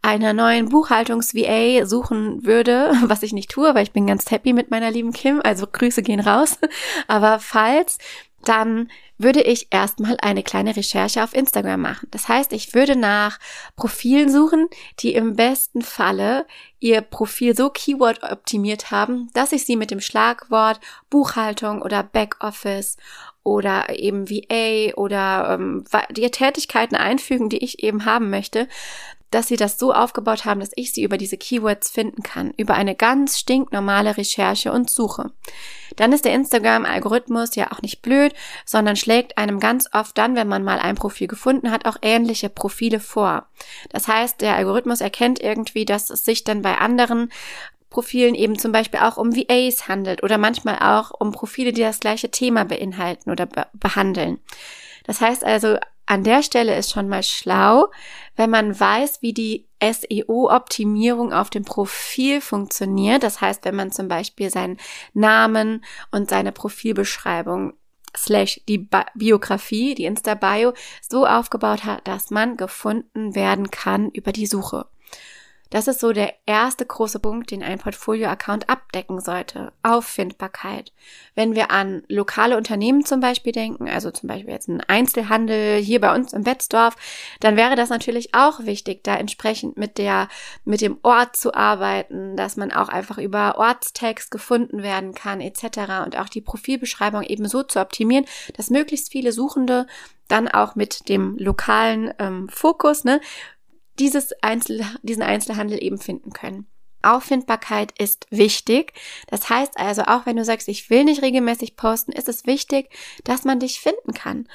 einer 0.01 0.33
neuen 0.33 0.69
Buchhaltungs-VA 0.71 1.85
suchen 1.87 2.47
würde, 2.47 2.93
was 3.05 3.23
ich 3.23 3.33
nicht 3.33 3.51
tue, 3.51 3.75
weil 3.75 3.83
ich 3.83 3.93
bin 3.93 4.07
ganz 4.07 4.31
happy 4.31 4.55
mit 4.55 4.71
meiner 4.71 4.91
lieben 4.91 5.13
Kim, 5.13 5.41
also 5.45 5.67
Grüße 5.67 6.03
gehen 6.03 6.21
raus. 6.21 6.59
Aber 7.09 7.39
falls, 7.41 7.99
dann 8.45 8.91
würde 9.23 9.43
ich 9.43 9.69
erstmal 9.71 10.17
eine 10.23 10.43
kleine 10.43 10.77
Recherche 10.77 11.23
auf 11.23 11.35
Instagram 11.35 11.81
machen. 11.83 12.09
Das 12.11 12.29
heißt, 12.29 12.53
ich 12.53 12.75
würde 12.75 12.97
nach 12.97 13.39
Profilen 13.77 14.31
suchen, 14.31 14.69
die 15.01 15.15
im 15.15 15.37
besten 15.37 15.83
Falle 15.83 16.47
ihr 16.79 17.03
Profil 17.03 17.55
so 17.55 17.69
Keyword 17.69 18.23
optimiert 18.23 18.91
haben, 18.91 19.29
dass 19.35 19.53
ich 19.53 19.67
sie 19.67 19.77
mit 19.77 19.91
dem 19.91 20.01
Schlagwort 20.01 20.81
Buchhaltung 21.11 21.83
oder 21.83 22.03
Backoffice 22.03 22.97
oder 23.43 23.99
eben 23.99 24.29
VA 24.31 24.95
oder 24.97 25.55
ähm, 25.55 25.85
die 26.11 26.31
Tätigkeiten 26.31 26.97
einfügen, 26.97 27.49
die 27.49 27.63
ich 27.63 27.83
eben 27.83 28.05
haben 28.05 28.31
möchte, 28.31 28.69
dass 29.31 29.49
sie 29.49 29.57
das 29.57 29.79
so 29.79 29.93
aufgebaut 29.93 30.45
haben, 30.45 30.61
dass 30.61 30.73
ich 30.75 30.93
sie 30.93 31.03
über 31.03 31.19
diese 31.19 31.37
Keywords 31.37 31.91
finden 31.91 32.23
kann, 32.23 32.53
über 32.57 32.75
eine 32.75 32.95
ganz 32.95 33.39
stinknormale 33.39 34.17
Recherche 34.17 34.73
und 34.73 34.91
Suche. 34.91 35.31
Dann 35.97 36.13
ist 36.13 36.25
der 36.25 36.35
Instagram-Algorithmus 36.35 37.55
ja 37.55 37.73
auch 37.73 37.83
nicht 37.83 38.03
blöd, 38.03 38.33
sondern 38.65 38.97
schlägt 38.97 39.39
einem 39.39 39.61
ganz 39.61 39.89
oft 39.93 40.17
dann, 40.19 40.37
wenn 40.37 40.49
man 40.49 40.65
mal 40.65 40.79
ein 40.79 40.97
Profil 40.97 41.29
gefunden 41.29 41.71
hat, 41.71 41.87
auch 41.87 41.97
ähnliche 42.03 42.49
Profile 42.49 43.01
vor. 43.01 43.47
Das 43.91 44.09
heißt, 44.09 44.41
der 44.41 44.57
Algorithmus 44.57 45.01
erkennt 45.01 45.41
irgendwie, 45.41 45.85
dass 45.85 46.11
es 46.11 46.25
sich 46.25 46.45
dann 46.45 46.63
bei 46.63 46.79
anderen 46.79 47.31
Profilen 47.91 48.37
eben 48.37 48.57
zum 48.59 48.71
Beispiel 48.71 49.01
auch 49.01 49.17
um 49.17 49.35
VAs 49.35 49.89
handelt 49.89 50.23
oder 50.23 50.39
manchmal 50.39 50.79
auch 50.79 51.11
um 51.11 51.33
Profile, 51.33 51.73
die 51.73 51.83
das 51.83 51.99
gleiche 51.99 52.31
Thema 52.31 52.65
beinhalten 52.65 53.31
oder 53.31 53.47
be 53.47 53.67
behandeln. 53.75 54.39
Das 55.05 55.21
heißt 55.21 55.45
also, 55.45 55.77
an 56.11 56.25
der 56.25 56.43
Stelle 56.43 56.77
ist 56.77 56.91
schon 56.91 57.09
mal 57.09 57.23
schlau, 57.23 57.89
wenn 58.35 58.51
man 58.51 58.79
weiß, 58.79 59.23
wie 59.23 59.33
die 59.33 59.69
SEO-Optimierung 59.81 61.33
auf 61.33 61.51
dem 61.51 61.65
Profil 61.65 62.41
funktioniert. 62.41 63.23
Das 63.23 63.41
heißt, 63.41 63.65
wenn 63.65 63.77
man 63.77 63.93
zum 63.93 64.09
Beispiel 64.09 64.51
seinen 64.51 64.79
Namen 65.15 65.85
und 66.11 66.29
seine 66.29 66.51
Profilbeschreibung 66.51 67.75
slash 68.17 68.61
die 68.69 68.89
Biografie, 69.15 69.95
die 69.95 70.05
Insta-Bio 70.07 70.73
so 71.09 71.29
aufgebaut 71.29 71.85
hat, 71.85 72.09
dass 72.09 72.31
man 72.31 72.57
gefunden 72.57 73.37
werden 73.37 73.71
kann 73.71 74.11
über 74.11 74.33
die 74.33 74.47
Suche. 74.47 74.87
Das 75.71 75.87
ist 75.87 76.01
so 76.01 76.13
der 76.13 76.35
erste 76.47 76.85
große 76.85 77.21
Punkt, 77.21 77.53
den 77.53 77.63
ein 77.63 77.79
Portfolio-Account 77.79 78.69
abdecken 78.69 79.21
sollte. 79.21 79.73
Auffindbarkeit. 79.85 80.93
Wenn 81.37 81.55
wir 81.55 81.71
an 81.71 82.03
lokale 82.09 82.57
Unternehmen 82.57 83.05
zum 83.05 83.21
Beispiel 83.21 83.53
denken, 83.53 83.89
also 83.89 84.11
zum 84.11 84.29
Beispiel 84.29 84.51
jetzt 84.51 84.69
ein 84.69 84.81
Einzelhandel 84.81 85.77
hier 85.81 86.01
bei 86.01 86.13
uns 86.13 86.33
im 86.33 86.43
Betzdorf, 86.43 86.97
dann 87.39 87.57
wäre 87.57 87.77
das 87.77 87.89
natürlich 87.89 88.35
auch 88.35 88.65
wichtig, 88.67 89.05
da 89.05 89.15
entsprechend 89.15 89.77
mit 89.79 89.97
der, 89.97 90.29
mit 90.65 90.81
dem 90.81 90.99
Ort 91.03 91.37
zu 91.37 91.55
arbeiten, 91.55 92.37
dass 92.37 92.57
man 92.57 92.73
auch 92.73 92.89
einfach 92.89 93.19
über 93.19 93.57
Ortstext 93.57 94.33
gefunden 94.33 94.83
werden 94.83 95.15
kann, 95.15 95.41
etc. 95.41 96.05
und 96.05 96.19
auch 96.19 96.29
die 96.29 96.41
Profilbeschreibung 96.41 97.23
eben 97.23 97.47
so 97.47 97.63
zu 97.63 97.81
optimieren, 97.81 98.27
dass 98.57 98.71
möglichst 98.71 99.13
viele 99.13 99.31
Suchende 99.31 99.87
dann 100.27 100.49
auch 100.49 100.75
mit 100.75 101.09
dem 101.09 101.37
lokalen 101.39 102.13
ähm, 102.19 102.49
Fokus, 102.49 103.05
ne, 103.05 103.21
dieses 104.01 104.33
Einzel 104.43 104.85
diesen 105.03 105.23
Einzelhandel 105.23 105.83
eben 105.83 105.99
finden 105.99 106.33
können. 106.33 106.67
Auffindbarkeit 107.03 107.93
ist 107.99 108.27
wichtig. 108.31 108.93
Das 109.29 109.49
heißt 109.49 109.79
also, 109.79 110.03
auch 110.03 110.27
wenn 110.27 110.37
du 110.37 110.45
sagst, 110.45 110.69
ich 110.69 110.91
will 110.91 111.05
nicht 111.05 111.23
regelmäßig 111.23 111.77
posten, 111.77 112.13
ist 112.13 112.29
es 112.29 112.47
wichtig, 112.47 112.91
dass 113.25 113.45
man 113.45 113.61
dich 113.61 113.81
finden 113.81 114.13
kann. 114.13 114.49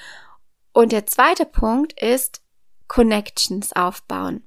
Und 0.74 0.92
der 0.92 1.06
zweite 1.06 1.46
Punkt 1.46 2.00
ist 2.00 2.42
Connections 2.88 3.74
aufbauen. 3.74 4.44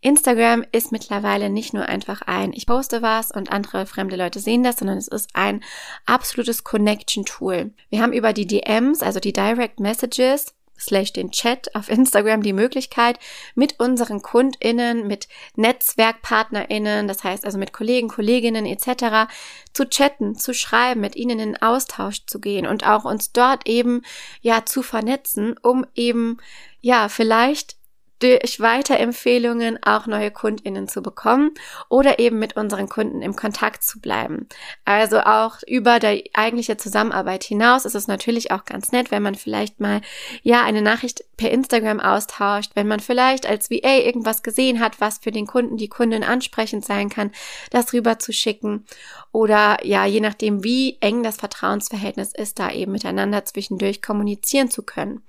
Instagram 0.00 0.64
ist 0.70 0.92
mittlerweile 0.92 1.48
nicht 1.48 1.72
nur 1.72 1.86
einfach 1.86 2.20
ein, 2.22 2.52
ich 2.52 2.66
poste 2.66 3.00
was 3.00 3.30
und 3.30 3.50
andere 3.50 3.86
fremde 3.86 4.16
Leute 4.16 4.38
sehen 4.38 4.62
das, 4.62 4.76
sondern 4.76 4.98
es 4.98 5.08
ist 5.08 5.30
ein 5.32 5.64
absolutes 6.04 6.62
Connection-Tool. 6.62 7.72
Wir 7.88 8.02
haben 8.02 8.12
über 8.12 8.34
die 8.34 8.46
DMs, 8.46 9.02
also 9.02 9.18
die 9.18 9.32
Direct 9.32 9.80
Messages, 9.80 10.54
slash 10.78 11.12
den 11.12 11.30
Chat 11.30 11.74
auf 11.74 11.88
Instagram 11.94 12.42
die 12.42 12.52
Möglichkeit, 12.52 13.18
mit 13.54 13.80
unseren 13.80 14.22
KundInnen, 14.22 15.06
mit 15.06 15.28
NetzwerkpartnerInnen, 15.56 17.08
das 17.08 17.24
heißt 17.24 17.44
also 17.44 17.58
mit 17.58 17.72
Kollegen, 17.72 18.08
Kolleginnen 18.08 18.66
etc. 18.66 19.30
zu 19.72 19.88
chatten, 19.88 20.36
zu 20.36 20.54
schreiben, 20.54 21.00
mit 21.00 21.16
ihnen 21.16 21.38
in 21.38 21.62
Austausch 21.62 22.26
zu 22.26 22.40
gehen 22.40 22.66
und 22.66 22.86
auch 22.86 23.04
uns 23.04 23.32
dort 23.32 23.68
eben 23.68 24.02
ja 24.40 24.64
zu 24.64 24.82
vernetzen, 24.82 25.56
um 25.62 25.86
eben 25.94 26.38
ja 26.80 27.08
vielleicht 27.08 27.76
durch 28.20 28.60
Weiterempfehlungen 28.60 29.82
auch 29.82 30.06
neue 30.06 30.30
KundInnen 30.30 30.88
zu 30.88 31.02
bekommen 31.02 31.50
oder 31.88 32.18
eben 32.18 32.38
mit 32.38 32.56
unseren 32.56 32.88
Kunden 32.88 33.22
im 33.22 33.36
Kontakt 33.36 33.82
zu 33.82 34.00
bleiben. 34.00 34.48
Also 34.84 35.20
auch 35.20 35.58
über 35.66 35.98
die 35.98 36.30
eigentliche 36.34 36.76
Zusammenarbeit 36.76 37.44
hinaus 37.44 37.84
ist 37.84 37.94
es 37.94 38.06
natürlich 38.06 38.50
auch 38.50 38.64
ganz 38.64 38.92
nett, 38.92 39.10
wenn 39.10 39.22
man 39.22 39.34
vielleicht 39.34 39.80
mal, 39.80 40.00
ja, 40.42 40.62
eine 40.64 40.82
Nachricht 40.82 41.24
per 41.36 41.50
Instagram 41.50 42.00
austauscht, 42.00 42.72
wenn 42.74 42.86
man 42.86 43.00
vielleicht 43.00 43.46
als 43.46 43.70
VA 43.70 43.98
irgendwas 43.98 44.42
gesehen 44.42 44.80
hat, 44.80 45.00
was 45.00 45.18
für 45.18 45.32
den 45.32 45.46
Kunden, 45.46 45.76
die 45.76 45.88
Kundin 45.88 46.22
ansprechend 46.22 46.84
sein 46.84 47.08
kann, 47.08 47.32
das 47.70 47.92
rüber 47.92 48.18
zu 48.18 48.32
schicken 48.32 48.86
oder 49.32 49.84
ja, 49.84 50.06
je 50.06 50.20
nachdem, 50.20 50.62
wie 50.62 50.96
eng 51.00 51.22
das 51.22 51.36
Vertrauensverhältnis 51.36 52.32
ist, 52.32 52.58
da 52.58 52.70
eben 52.70 52.92
miteinander 52.92 53.44
zwischendurch 53.44 54.00
kommunizieren 54.00 54.70
zu 54.70 54.82
können. 54.84 55.22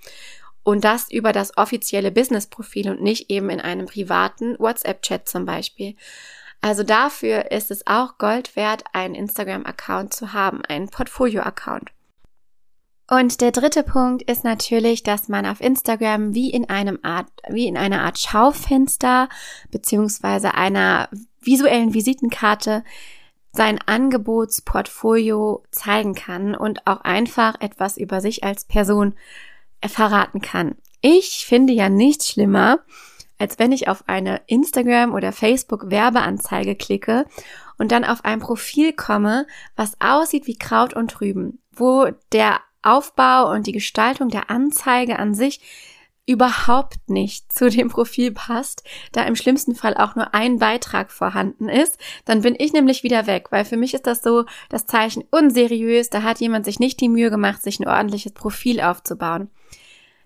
Und 0.65 0.83
das 0.83 1.11
über 1.11 1.31
das 1.31 1.57
offizielle 1.57 2.11
Business-Profil 2.11 2.89
und 2.89 3.01
nicht 3.01 3.29
eben 3.29 3.51
in 3.51 3.61
einem 3.61 3.85
privaten 3.85 4.57
WhatsApp-Chat 4.57 5.29
zum 5.29 5.45
Beispiel. 5.45 5.95
Also 6.59 6.81
dafür 6.81 7.51
ist 7.51 7.69
es 7.69 7.85
auch 7.85 8.17
Gold 8.17 8.55
wert, 8.55 8.83
einen 8.91 9.13
Instagram-Account 9.13 10.15
zu 10.15 10.33
haben, 10.33 10.65
einen 10.65 10.89
Portfolio-Account. 10.89 11.91
Und 13.07 13.41
der 13.41 13.51
dritte 13.51 13.83
Punkt 13.83 14.23
ist 14.23 14.43
natürlich, 14.43 15.03
dass 15.03 15.29
man 15.29 15.45
auf 15.45 15.61
Instagram 15.61 16.33
wie 16.33 16.49
in 16.49 16.67
einem 16.67 16.97
Art, 17.03 17.27
wie 17.47 17.67
in 17.67 17.77
einer 17.77 18.01
Art 18.01 18.17
Schaufenster 18.17 19.29
beziehungsweise 19.69 20.55
einer 20.55 21.09
visuellen 21.39 21.93
Visitenkarte 21.93 22.83
sein 23.51 23.77
Angebotsportfolio 23.85 25.63
zeigen 25.69 26.15
kann 26.15 26.55
und 26.55 26.87
auch 26.87 27.01
einfach 27.01 27.61
etwas 27.61 27.97
über 27.97 28.19
sich 28.19 28.43
als 28.43 28.65
Person 28.65 29.13
verraten 29.89 30.41
kann. 30.41 30.75
Ich 31.01 31.45
finde 31.45 31.73
ja 31.73 31.89
nichts 31.89 32.29
schlimmer, 32.29 32.79
als 33.37 33.59
wenn 33.59 33.71
ich 33.71 33.87
auf 33.87 34.03
eine 34.07 34.41
Instagram 34.47 35.13
oder 35.13 35.31
Facebook 35.31 35.89
Werbeanzeige 35.89 36.75
klicke 36.75 37.25
und 37.77 37.91
dann 37.91 38.05
auf 38.05 38.23
ein 38.23 38.39
Profil 38.39 38.93
komme, 38.93 39.45
was 39.75 39.99
aussieht 39.99 40.47
wie 40.47 40.57
Kraut 40.57 40.93
und 40.93 41.19
Rüben, 41.21 41.59
wo 41.71 42.07
der 42.31 42.59
Aufbau 42.81 43.51
und 43.51 43.67
die 43.67 43.71
Gestaltung 43.71 44.29
der 44.29 44.49
Anzeige 44.49 45.19
an 45.19 45.33
sich 45.33 45.61
überhaupt 46.27 47.07
nicht 47.07 47.53
zu 47.53 47.69
dem 47.69 47.89
Profil 47.89 48.31
passt, 48.31 48.83
da 49.11 49.23
im 49.23 49.35
schlimmsten 49.35 49.75
Fall 49.75 49.95
auch 49.95 50.15
nur 50.15 50.33
ein 50.33 50.57
Beitrag 50.57 51.11
vorhanden 51.11 51.69
ist, 51.69 51.99
dann 52.25 52.41
bin 52.41 52.55
ich 52.57 52.73
nämlich 52.73 53.03
wieder 53.03 53.27
weg, 53.27 53.51
weil 53.51 53.63
für 53.63 53.77
mich 53.77 53.93
ist 53.93 54.07
das 54.07 54.21
so 54.21 54.45
das 54.69 54.87
Zeichen 54.87 55.23
unseriös, 55.29 56.09
da 56.09 56.23
hat 56.23 56.39
jemand 56.39 56.65
sich 56.65 56.79
nicht 56.79 56.99
die 56.99 57.09
Mühe 57.09 57.29
gemacht, 57.29 57.61
sich 57.61 57.79
ein 57.79 57.87
ordentliches 57.87 58.31
Profil 58.31 58.81
aufzubauen. 58.81 59.49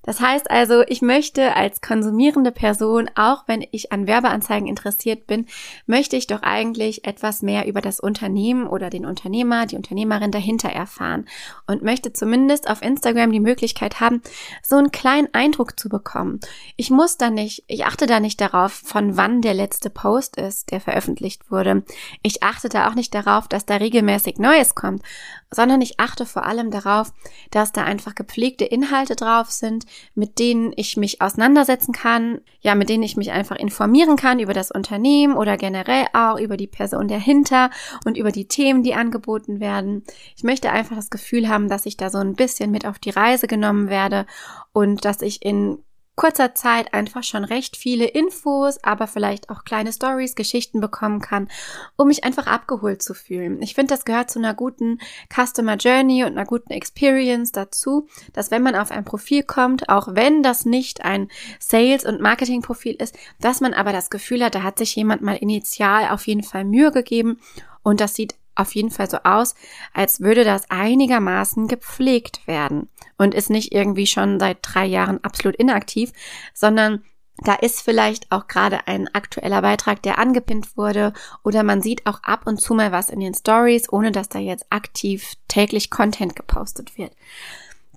Das 0.03 0.19
heißt 0.19 0.49
also, 0.49 0.83
ich 0.87 1.01
möchte 1.01 1.55
als 1.55 1.81
konsumierende 1.81 2.51
Person, 2.51 3.09
auch 3.15 3.43
wenn 3.47 3.65
ich 3.71 3.91
an 3.91 4.07
Werbeanzeigen 4.07 4.67
interessiert 4.67 5.27
bin, 5.27 5.45
möchte 5.85 6.15
ich 6.15 6.27
doch 6.27 6.41
eigentlich 6.41 7.05
etwas 7.05 7.41
mehr 7.41 7.67
über 7.67 7.81
das 7.81 7.99
Unternehmen 7.99 8.67
oder 8.67 8.89
den 8.89 9.05
Unternehmer, 9.05 9.65
die 9.65 9.75
Unternehmerin 9.75 10.31
dahinter 10.31 10.69
erfahren 10.69 11.25
und 11.67 11.83
möchte 11.83 12.13
zumindest 12.13 12.69
auf 12.69 12.81
Instagram 12.81 13.31
die 13.31 13.39
Möglichkeit 13.39 13.99
haben, 13.99 14.21
so 14.63 14.77
einen 14.77 14.91
kleinen 14.91 15.27
Eindruck 15.33 15.79
zu 15.79 15.89
bekommen. 15.89 16.39
Ich 16.75 16.89
muss 16.89 17.17
da 17.17 17.29
nicht, 17.29 17.63
ich 17.67 17.85
achte 17.85 18.05
da 18.05 18.19
nicht 18.19 18.41
darauf, 18.41 18.71
von 18.71 19.17
wann 19.17 19.41
der 19.41 19.53
letzte 19.53 19.89
Post 19.89 20.37
ist, 20.37 20.71
der 20.71 20.81
veröffentlicht 20.81 21.51
wurde. 21.51 21.83
Ich 22.23 22.43
achte 22.43 22.69
da 22.69 22.89
auch 22.89 22.95
nicht 22.95 23.13
darauf, 23.13 23.47
dass 23.47 23.65
da 23.65 23.75
regelmäßig 23.75 24.37
Neues 24.37 24.75
kommt, 24.75 25.03
sondern 25.51 25.81
ich 25.81 25.99
achte 25.99 26.25
vor 26.25 26.45
allem 26.45 26.71
darauf, 26.71 27.11
dass 27.51 27.71
da 27.71 27.83
einfach 27.83 28.15
gepflegte 28.15 28.65
Inhalte 28.65 29.15
drauf 29.15 29.49
sind, 29.49 29.85
mit 30.15 30.39
denen 30.39 30.74
ich 30.75 30.98
mich 30.98 31.22
auseinandersetzen 31.22 31.91
kann, 31.91 32.41
ja, 32.62 32.75
mit 32.75 32.89
denen 32.89 33.03
ich 33.03 33.17
mich 33.17 33.31
einfach 33.31 33.55
informieren 33.55 34.15
kann 34.15 34.39
über 34.39 34.53
das 34.53 34.72
Unternehmen 34.72 35.36
oder 35.36 35.58
generell 35.58 36.05
auch 36.13 36.39
über 36.39 36.58
die 36.58 36.67
Person 36.67 37.08
dahinter 37.08 37.69
und 38.05 38.17
über 38.17 38.31
die 38.31 38.48
Themen, 38.48 38.84
die 38.84 38.93
angeboten 38.93 39.60
werden. 39.60 40.03
Ich 40.36 40.43
möchte 40.43 40.72
einfach 40.72 40.96
das 40.96 41.10
Gefühl 41.10 41.50
haben, 41.50 41.69
dass 41.69 41.86
ich 41.86 41.98
da 41.98 42.10
so 42.10 42.17
ein 42.17 42.36
bisschen 42.36 42.72
mit 42.72 42.86
auf 42.86 43.00
die 43.00 43.12
Reise 43.12 43.48
genommen 43.48 43.89
werde 43.89 44.25
und 44.72 45.05
dass 45.05 45.22
ich 45.22 45.43
in 45.43 45.79
kurzer 46.19 46.53
Zeit 46.53 46.93
einfach 46.93 47.23
schon 47.23 47.45
recht 47.45 47.77
viele 47.77 48.03
Infos, 48.03 48.77
aber 48.83 49.07
vielleicht 49.07 49.49
auch 49.49 49.63
kleine 49.63 49.93
Stories, 49.93 50.35
Geschichten 50.35 50.81
bekommen 50.81 51.21
kann, 51.21 51.47
um 51.95 52.09
mich 52.09 52.25
einfach 52.25 52.45
abgeholt 52.45 53.01
zu 53.01 53.13
fühlen. 53.13 53.61
Ich 53.61 53.73
finde, 53.73 53.93
das 53.93 54.03
gehört 54.03 54.29
zu 54.29 54.38
einer 54.38 54.53
guten 54.53 54.99
Customer 55.33 55.77
Journey 55.77 56.25
und 56.25 56.31
einer 56.31 56.43
guten 56.43 56.73
Experience 56.73 57.53
dazu, 57.53 58.09
dass 58.33 58.51
wenn 58.51 58.63
man 58.63 58.75
auf 58.75 58.91
ein 58.91 59.05
Profil 59.05 59.43
kommt, 59.43 59.88
auch 59.88 60.09
wenn 60.13 60.43
das 60.43 60.65
nicht 60.65 61.05
ein 61.05 61.29
Sales- 61.57 62.03
und 62.03 62.19
Marketing-Profil 62.19 62.95
ist, 62.95 63.17
dass 63.39 63.61
man 63.61 63.73
aber 63.73 63.93
das 63.93 64.09
Gefühl 64.09 64.43
hat, 64.43 64.55
da 64.55 64.63
hat 64.63 64.77
sich 64.77 64.93
jemand 64.97 65.21
mal 65.21 65.38
initial 65.38 66.09
auf 66.09 66.27
jeden 66.27 66.43
Fall 66.43 66.65
Mühe 66.65 66.91
gegeben 66.91 67.39
und 67.81 68.01
das 68.01 68.15
sieht 68.15 68.35
auf 68.59 68.75
jeden 68.75 68.91
Fall 68.91 69.09
so 69.09 69.17
aus, 69.23 69.55
als 69.93 70.19
würde 70.19 70.43
das 70.43 70.69
einigermaßen 70.69 71.67
gepflegt 71.67 72.45
werden 72.47 72.89
und 73.17 73.33
ist 73.33 73.49
nicht 73.49 73.73
irgendwie 73.73 74.07
schon 74.07 74.39
seit 74.39 74.59
drei 74.61 74.85
Jahren 74.85 75.23
absolut 75.23 75.55
inaktiv, 75.55 76.11
sondern 76.53 77.03
da 77.43 77.53
ist 77.53 77.81
vielleicht 77.81 78.31
auch 78.31 78.47
gerade 78.47 78.87
ein 78.87 79.07
aktueller 79.13 79.61
Beitrag, 79.61 80.03
der 80.03 80.19
angepinnt 80.19 80.75
wurde 80.75 81.13
oder 81.43 81.63
man 81.63 81.81
sieht 81.81 82.05
auch 82.05 82.21
ab 82.23 82.41
und 82.45 82.59
zu 82.59 82.73
mal 82.73 82.91
was 82.91 83.09
in 83.09 83.19
den 83.19 83.33
Stories, 83.33 83.91
ohne 83.91 84.11
dass 84.11 84.29
da 84.29 84.39
jetzt 84.39 84.65
aktiv 84.69 85.35
täglich 85.47 85.89
Content 85.89 86.35
gepostet 86.35 86.97
wird. 86.97 87.13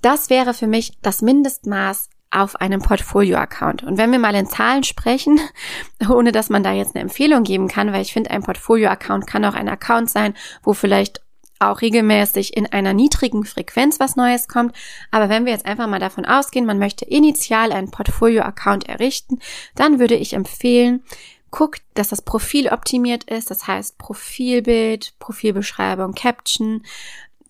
Das 0.00 0.30
wäre 0.30 0.54
für 0.54 0.66
mich 0.66 0.98
das 1.02 1.22
Mindestmaß 1.22 2.10
auf 2.32 2.56
einem 2.56 2.80
Portfolio-Account. 2.80 3.82
Und 3.82 3.98
wenn 3.98 4.10
wir 4.10 4.18
mal 4.18 4.34
in 4.34 4.46
Zahlen 4.46 4.84
sprechen, 4.84 5.38
ohne 6.08 6.32
dass 6.32 6.50
man 6.50 6.62
da 6.62 6.72
jetzt 6.72 6.94
eine 6.94 7.02
Empfehlung 7.02 7.44
geben 7.44 7.68
kann, 7.68 7.92
weil 7.92 8.02
ich 8.02 8.12
finde, 8.12 8.30
ein 8.30 8.42
Portfolio-Account 8.42 9.26
kann 9.26 9.44
auch 9.44 9.54
ein 9.54 9.68
Account 9.68 10.10
sein, 10.10 10.34
wo 10.62 10.72
vielleicht 10.72 11.20
auch 11.62 11.80
regelmäßig 11.80 12.56
in 12.56 12.66
einer 12.66 12.92
niedrigen 12.92 13.44
Frequenz 13.44 14.00
was 14.00 14.16
Neues 14.16 14.48
kommt. 14.48 14.74
Aber 15.10 15.28
wenn 15.28 15.44
wir 15.44 15.52
jetzt 15.52 15.66
einfach 15.66 15.86
mal 15.86 16.00
davon 16.00 16.24
ausgehen, 16.24 16.66
man 16.66 16.78
möchte 16.78 17.04
initial 17.04 17.72
einen 17.72 17.90
Portfolio-Account 17.90 18.88
errichten, 18.88 19.38
dann 19.74 20.00
würde 20.00 20.16
ich 20.16 20.32
empfehlen, 20.32 21.04
guckt, 21.50 21.82
dass 21.94 22.08
das 22.08 22.22
Profil 22.22 22.68
optimiert 22.68 23.24
ist, 23.24 23.50
das 23.50 23.66
heißt 23.66 23.98
Profilbild, 23.98 25.12
Profilbeschreibung, 25.18 26.14
Caption, 26.14 26.82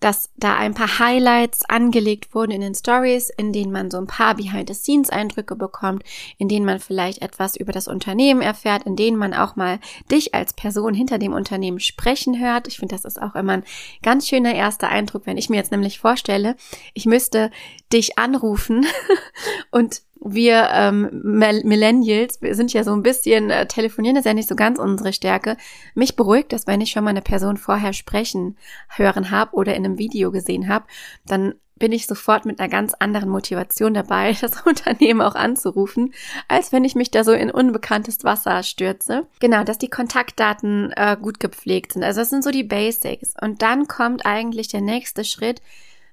dass 0.03 0.29
da 0.35 0.57
ein 0.57 0.73
paar 0.73 0.99
Highlights 0.99 1.63
angelegt 1.69 2.35
wurden 2.35 2.51
in 2.51 2.59
den 2.59 2.75
Stories, 2.75 3.29
in 3.29 3.53
denen 3.53 3.71
man 3.71 3.89
so 3.89 3.97
ein 3.97 4.07
paar 4.07 4.35
Behind-the-Scenes-Eindrücke 4.35 5.55
bekommt, 5.55 6.03
in 6.37 6.49
denen 6.49 6.65
man 6.65 6.79
vielleicht 6.79 7.21
etwas 7.21 7.55
über 7.55 7.71
das 7.71 7.87
Unternehmen 7.87 8.41
erfährt, 8.41 8.83
in 8.83 8.97
denen 8.97 9.15
man 9.15 9.33
auch 9.33 9.55
mal 9.55 9.79
dich 10.11 10.35
als 10.35 10.51
Person 10.53 10.93
hinter 10.93 11.19
dem 11.19 11.31
Unternehmen 11.31 11.79
sprechen 11.79 12.37
hört. 12.37 12.67
Ich 12.67 12.79
finde, 12.79 12.95
das 12.95 13.05
ist 13.05 13.21
auch 13.21 13.35
immer 13.35 13.53
ein 13.53 13.63
ganz 14.01 14.27
schöner 14.27 14.53
erster 14.53 14.89
Eindruck, 14.89 15.25
wenn 15.25 15.37
ich 15.37 15.49
mir 15.49 15.55
jetzt 15.55 15.71
nämlich 15.71 15.99
vorstelle, 15.99 16.57
ich 16.93 17.05
müsste 17.05 17.49
dich 17.93 18.17
anrufen 18.17 18.85
und 19.71 20.01
wir 20.25 20.69
ähm, 20.71 21.09
Millennials, 21.21 22.41
wir 22.41 22.55
sind 22.55 22.71
ja 22.73 22.83
so 22.83 22.93
ein 22.93 23.03
bisschen, 23.03 23.49
äh, 23.49 23.67
telefonieren 23.67 24.15
ist 24.15 24.25
ja 24.25 24.33
nicht 24.33 24.49
so 24.49 24.55
ganz 24.55 24.79
unsere 24.79 25.13
Stärke. 25.13 25.57
Mich 25.95 26.15
beruhigt 26.15 26.53
das, 26.53 26.67
wenn 26.67 26.81
ich 26.81 26.91
schon 26.91 27.03
mal 27.03 27.09
eine 27.09 27.21
Person 27.21 27.57
vorher 27.57 27.93
sprechen 27.93 28.57
hören 28.89 29.31
habe 29.31 29.55
oder 29.55 29.75
in 29.75 29.85
einem 29.85 29.97
Video 29.97 30.31
gesehen 30.31 30.69
habe, 30.69 30.85
dann 31.25 31.55
bin 31.75 31.91
ich 31.91 32.07
sofort 32.07 32.45
mit 32.45 32.59
einer 32.59 32.69
ganz 32.69 32.93
anderen 32.93 33.29
Motivation 33.29 33.93
dabei, 33.93 34.37
das 34.41 34.61
Unternehmen 34.65 35.21
auch 35.21 35.35
anzurufen, 35.35 36.13
als 36.47 36.71
wenn 36.71 36.85
ich 36.85 36.95
mich 36.95 37.11
da 37.11 37.23
so 37.25 37.33
in 37.33 37.51
unbekanntes 37.51 38.23
Wasser 38.23 38.63
stürze. 38.63 39.27
Genau, 39.39 39.63
dass 39.63 39.77
die 39.77 39.89
Kontaktdaten 39.89 40.93
äh, 40.95 41.17
gut 41.21 41.41
gepflegt 41.41 41.93
sind. 41.93 42.03
Also 42.03 42.21
das 42.21 42.29
sind 42.29 42.43
so 42.43 42.51
die 42.51 42.63
Basics. 42.63 43.33
Und 43.41 43.61
dann 43.61 43.87
kommt 43.87 44.25
eigentlich 44.25 44.69
der 44.69 44.81
nächste 44.81 45.25
Schritt, 45.25 45.61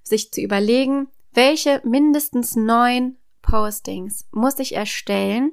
sich 0.03 0.33
zu 0.33 0.41
überlegen, 0.41 1.07
welche 1.33 1.81
mindestens 1.85 2.57
neun 2.57 3.17
Postings 3.43 4.27
muss 4.33 4.59
ich 4.59 4.75
erstellen, 4.75 5.53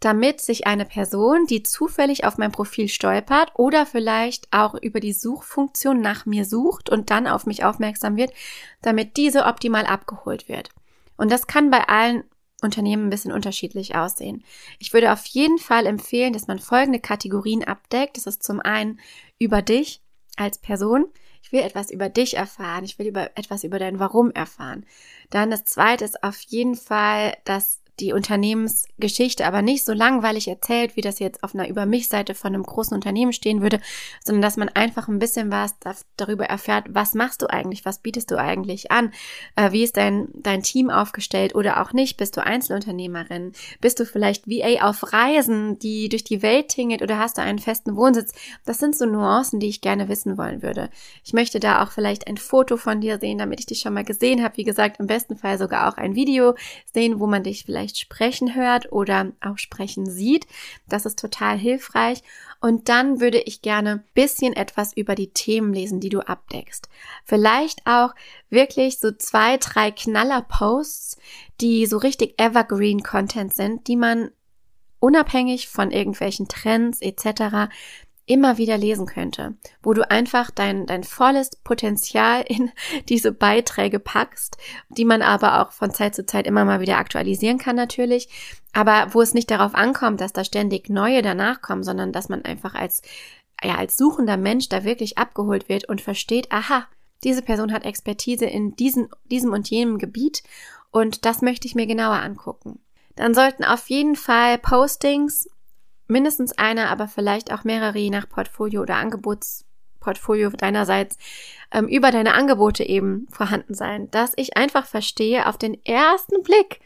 damit 0.00 0.40
sich 0.40 0.66
eine 0.66 0.84
Person, 0.84 1.46
die 1.46 1.62
zufällig 1.62 2.24
auf 2.24 2.38
mein 2.38 2.52
Profil 2.52 2.88
stolpert 2.88 3.52
oder 3.54 3.84
vielleicht 3.84 4.48
auch 4.52 4.74
über 4.74 5.00
die 5.00 5.12
Suchfunktion 5.12 6.00
nach 6.00 6.24
mir 6.24 6.44
sucht 6.44 6.88
und 6.88 7.10
dann 7.10 7.26
auf 7.26 7.46
mich 7.46 7.64
aufmerksam 7.64 8.16
wird, 8.16 8.32
damit 8.80 9.16
diese 9.16 9.44
optimal 9.44 9.86
abgeholt 9.86 10.48
wird. 10.48 10.70
Und 11.16 11.32
das 11.32 11.48
kann 11.48 11.70
bei 11.70 11.88
allen 11.88 12.22
Unternehmen 12.62 13.06
ein 13.06 13.10
bisschen 13.10 13.32
unterschiedlich 13.32 13.96
aussehen. 13.96 14.44
Ich 14.78 14.92
würde 14.92 15.12
auf 15.12 15.24
jeden 15.26 15.58
Fall 15.58 15.86
empfehlen, 15.86 16.32
dass 16.32 16.46
man 16.46 16.58
folgende 16.58 17.00
Kategorien 17.00 17.64
abdeckt. 17.64 18.16
Das 18.16 18.26
ist 18.26 18.42
zum 18.42 18.60
einen 18.60 19.00
über 19.38 19.62
dich 19.62 20.00
als 20.36 20.58
Person. 20.58 21.06
Ich 21.48 21.52
will 21.52 21.60
etwas 21.60 21.90
über 21.90 22.10
dich 22.10 22.36
erfahren. 22.36 22.84
Ich 22.84 22.98
will 22.98 23.06
über 23.06 23.30
etwas 23.34 23.64
über 23.64 23.78
dein 23.78 23.98
Warum 23.98 24.30
erfahren. 24.32 24.84
Dann 25.30 25.50
das 25.50 25.64
zweite 25.64 26.04
ist 26.04 26.22
auf 26.22 26.38
jeden 26.42 26.74
Fall, 26.74 27.38
dass 27.44 27.80
die 28.00 28.12
Unternehmensgeschichte 28.12 29.46
aber 29.46 29.62
nicht 29.62 29.84
so 29.84 29.92
langweilig 29.92 30.48
erzählt, 30.48 30.96
wie 30.96 31.00
das 31.00 31.18
jetzt 31.18 31.42
auf 31.42 31.54
einer 31.54 31.68
Über 31.68 31.86
mich-Seite 31.86 32.34
von 32.34 32.54
einem 32.54 32.62
großen 32.62 32.94
Unternehmen 32.94 33.32
stehen 33.32 33.62
würde, 33.62 33.80
sondern 34.24 34.42
dass 34.42 34.56
man 34.56 34.68
einfach 34.68 35.08
ein 35.08 35.18
bisschen 35.18 35.50
was 35.50 35.74
darüber 36.16 36.46
erfährt, 36.46 36.86
was 36.90 37.14
machst 37.14 37.42
du 37.42 37.46
eigentlich, 37.46 37.84
was 37.84 37.98
bietest 37.98 38.30
du 38.30 38.38
eigentlich 38.38 38.90
an, 38.90 39.12
äh, 39.56 39.72
wie 39.72 39.82
ist 39.82 39.96
dein, 39.96 40.28
dein 40.34 40.62
Team 40.62 40.90
aufgestellt 40.90 41.54
oder 41.54 41.82
auch 41.82 41.92
nicht, 41.92 42.16
bist 42.16 42.36
du 42.36 42.44
Einzelunternehmerin, 42.44 43.52
bist 43.80 44.00
du 44.00 44.04
vielleicht 44.04 44.48
VA 44.48 44.88
auf 44.88 45.12
Reisen, 45.12 45.78
die 45.78 46.08
durch 46.08 46.24
die 46.24 46.42
Welt 46.42 46.68
tingelt 46.68 47.02
oder 47.02 47.18
hast 47.18 47.38
du 47.38 47.42
einen 47.42 47.58
festen 47.58 47.96
Wohnsitz, 47.96 48.32
das 48.64 48.78
sind 48.78 48.96
so 48.96 49.06
Nuancen, 49.06 49.60
die 49.60 49.68
ich 49.68 49.80
gerne 49.80 50.08
wissen 50.08 50.38
wollen 50.38 50.62
würde. 50.62 50.90
Ich 51.24 51.32
möchte 51.32 51.60
da 51.60 51.82
auch 51.82 51.90
vielleicht 51.90 52.26
ein 52.26 52.36
Foto 52.36 52.76
von 52.76 53.00
dir 53.00 53.18
sehen, 53.18 53.38
damit 53.38 53.60
ich 53.60 53.66
dich 53.66 53.80
schon 53.80 53.94
mal 53.94 54.04
gesehen 54.04 54.42
habe, 54.42 54.56
wie 54.56 54.64
gesagt, 54.64 55.00
im 55.00 55.06
besten 55.06 55.36
Fall 55.36 55.58
sogar 55.58 55.88
auch 55.88 55.96
ein 55.96 56.14
Video 56.14 56.54
sehen, 56.92 57.20
wo 57.20 57.26
man 57.26 57.42
dich 57.42 57.64
vielleicht 57.64 57.87
vielleicht 57.88 57.98
sprechen 57.98 58.54
hört 58.54 58.92
oder 58.92 59.32
auch 59.40 59.58
sprechen 59.58 60.06
sieht. 60.06 60.46
Das 60.88 61.06
ist 61.06 61.18
total 61.18 61.58
hilfreich. 61.58 62.22
Und 62.60 62.88
dann 62.88 63.20
würde 63.20 63.38
ich 63.38 63.62
gerne 63.62 64.04
bisschen 64.14 64.52
etwas 64.52 64.92
über 64.96 65.14
die 65.14 65.32
Themen 65.32 65.72
lesen, 65.72 66.00
die 66.00 66.08
du 66.08 66.20
abdeckst. 66.20 66.88
Vielleicht 67.24 67.86
auch 67.86 68.14
wirklich 68.50 68.98
so 68.98 69.12
zwei, 69.12 69.56
drei 69.56 69.90
Knaller-Posts, 69.90 71.18
die 71.60 71.86
so 71.86 71.98
richtig 71.98 72.40
Evergreen 72.40 73.02
Content 73.02 73.54
sind, 73.54 73.86
die 73.86 73.96
man 73.96 74.30
unabhängig 75.00 75.68
von 75.68 75.92
irgendwelchen 75.92 76.48
Trends 76.48 77.00
etc 77.00 77.70
immer 78.28 78.58
wieder 78.58 78.76
lesen 78.76 79.06
könnte, 79.06 79.56
wo 79.82 79.94
du 79.94 80.08
einfach 80.08 80.50
dein, 80.50 80.86
dein 80.86 81.02
volles 81.02 81.50
Potenzial 81.64 82.44
in 82.46 82.70
diese 83.08 83.32
Beiträge 83.32 83.98
packst, 83.98 84.58
die 84.90 85.04
man 85.04 85.22
aber 85.22 85.62
auch 85.62 85.72
von 85.72 85.92
Zeit 85.92 86.14
zu 86.14 86.26
Zeit 86.26 86.46
immer 86.46 86.64
mal 86.64 86.80
wieder 86.80 86.98
aktualisieren 86.98 87.58
kann 87.58 87.76
natürlich, 87.76 88.28
aber 88.72 89.08
wo 89.12 89.22
es 89.22 89.34
nicht 89.34 89.50
darauf 89.50 89.74
ankommt, 89.74 90.20
dass 90.20 90.32
da 90.32 90.44
ständig 90.44 90.88
neue 90.88 91.22
danach 91.22 91.62
kommen, 91.62 91.82
sondern 91.82 92.12
dass 92.12 92.28
man 92.28 92.44
einfach 92.44 92.74
als, 92.74 93.02
ja, 93.62 93.76
als 93.76 93.96
suchender 93.96 94.36
Mensch 94.36 94.68
da 94.68 94.84
wirklich 94.84 95.18
abgeholt 95.18 95.68
wird 95.68 95.88
und 95.88 96.00
versteht, 96.00 96.52
aha, 96.52 96.86
diese 97.24 97.42
Person 97.42 97.72
hat 97.72 97.84
Expertise 97.84 98.44
in 98.44 98.76
diesem, 98.76 99.08
diesem 99.24 99.52
und 99.52 99.68
jenem 99.70 99.98
Gebiet 99.98 100.42
und 100.90 101.24
das 101.24 101.42
möchte 101.42 101.66
ich 101.66 101.74
mir 101.74 101.86
genauer 101.86 102.20
angucken. 102.20 102.80
Dann 103.16 103.34
sollten 103.34 103.64
auf 103.64 103.90
jeden 103.90 104.14
Fall 104.14 104.58
Postings 104.58 105.48
mindestens 106.08 106.56
eine, 106.58 106.88
aber 106.88 107.06
vielleicht 107.08 107.52
auch 107.52 107.64
mehrere, 107.64 107.98
je 107.98 108.10
nach 108.10 108.28
Portfolio 108.28 108.82
oder 108.82 108.96
Angebotsportfolio 108.96 110.50
deinerseits, 110.50 111.16
ähm, 111.70 111.86
über 111.86 112.10
deine 112.10 112.34
Angebote 112.34 112.82
eben 112.82 113.26
vorhanden 113.30 113.74
sein, 113.74 114.10
dass 114.10 114.32
ich 114.36 114.56
einfach 114.56 114.86
verstehe 114.86 115.46
auf 115.46 115.58
den 115.58 115.84
ersten 115.84 116.42
Blick, 116.42 116.80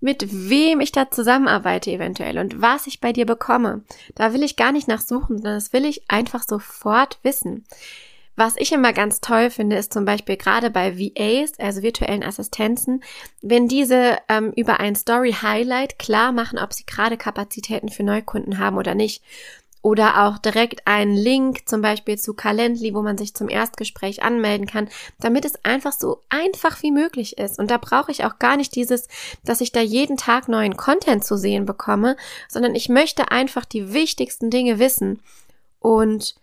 mit 0.00 0.26
wem 0.50 0.80
ich 0.80 0.90
da 0.90 1.10
zusammenarbeite 1.10 1.92
eventuell 1.92 2.38
und 2.38 2.60
was 2.60 2.88
ich 2.88 3.00
bei 3.00 3.12
dir 3.12 3.24
bekomme. 3.24 3.84
Da 4.16 4.32
will 4.32 4.42
ich 4.42 4.56
gar 4.56 4.72
nicht 4.72 4.88
nachsuchen, 4.88 5.36
sondern 5.36 5.54
das 5.54 5.72
will 5.72 5.84
ich 5.84 6.10
einfach 6.10 6.42
sofort 6.42 7.20
wissen. 7.22 7.64
Was 8.34 8.56
ich 8.56 8.72
immer 8.72 8.94
ganz 8.94 9.20
toll 9.20 9.50
finde, 9.50 9.76
ist 9.76 9.92
zum 9.92 10.06
Beispiel 10.06 10.36
gerade 10.36 10.70
bei 10.70 10.98
VAs, 10.98 11.52
also 11.58 11.82
virtuellen 11.82 12.22
Assistenzen, 12.22 13.02
wenn 13.42 13.68
diese 13.68 14.16
ähm, 14.28 14.52
über 14.56 14.80
ein 14.80 14.96
Story 14.96 15.32
Highlight 15.32 15.98
klar 15.98 16.32
machen, 16.32 16.58
ob 16.58 16.72
sie 16.72 16.86
gerade 16.86 17.18
Kapazitäten 17.18 17.90
für 17.90 18.04
Neukunden 18.04 18.58
haben 18.58 18.78
oder 18.78 18.94
nicht. 18.94 19.22
Oder 19.84 20.24
auch 20.24 20.38
direkt 20.38 20.86
einen 20.86 21.16
Link 21.16 21.68
zum 21.68 21.82
Beispiel 21.82 22.16
zu 22.16 22.34
Calendly, 22.34 22.94
wo 22.94 23.02
man 23.02 23.18
sich 23.18 23.34
zum 23.34 23.48
Erstgespräch 23.48 24.22
anmelden 24.22 24.68
kann, 24.68 24.88
damit 25.18 25.44
es 25.44 25.64
einfach 25.64 25.92
so 25.92 26.20
einfach 26.28 26.80
wie 26.84 26.92
möglich 26.92 27.36
ist. 27.36 27.58
Und 27.58 27.68
da 27.68 27.78
brauche 27.78 28.12
ich 28.12 28.24
auch 28.24 28.38
gar 28.38 28.56
nicht 28.56 28.76
dieses, 28.76 29.08
dass 29.44 29.60
ich 29.60 29.72
da 29.72 29.80
jeden 29.80 30.16
Tag 30.16 30.46
neuen 30.46 30.76
Content 30.76 31.24
zu 31.24 31.36
sehen 31.36 31.66
bekomme, 31.66 32.16
sondern 32.48 32.76
ich 32.76 32.88
möchte 32.88 33.32
einfach 33.32 33.64
die 33.64 33.92
wichtigsten 33.92 34.50
Dinge 34.50 34.78
wissen. 34.78 35.20
Und 35.80 36.36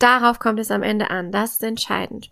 Darauf 0.00 0.40
kommt 0.40 0.58
es 0.58 0.72
am 0.72 0.82
Ende 0.82 1.10
an. 1.10 1.30
Das 1.30 1.52
ist 1.52 1.62
entscheidend. 1.62 2.30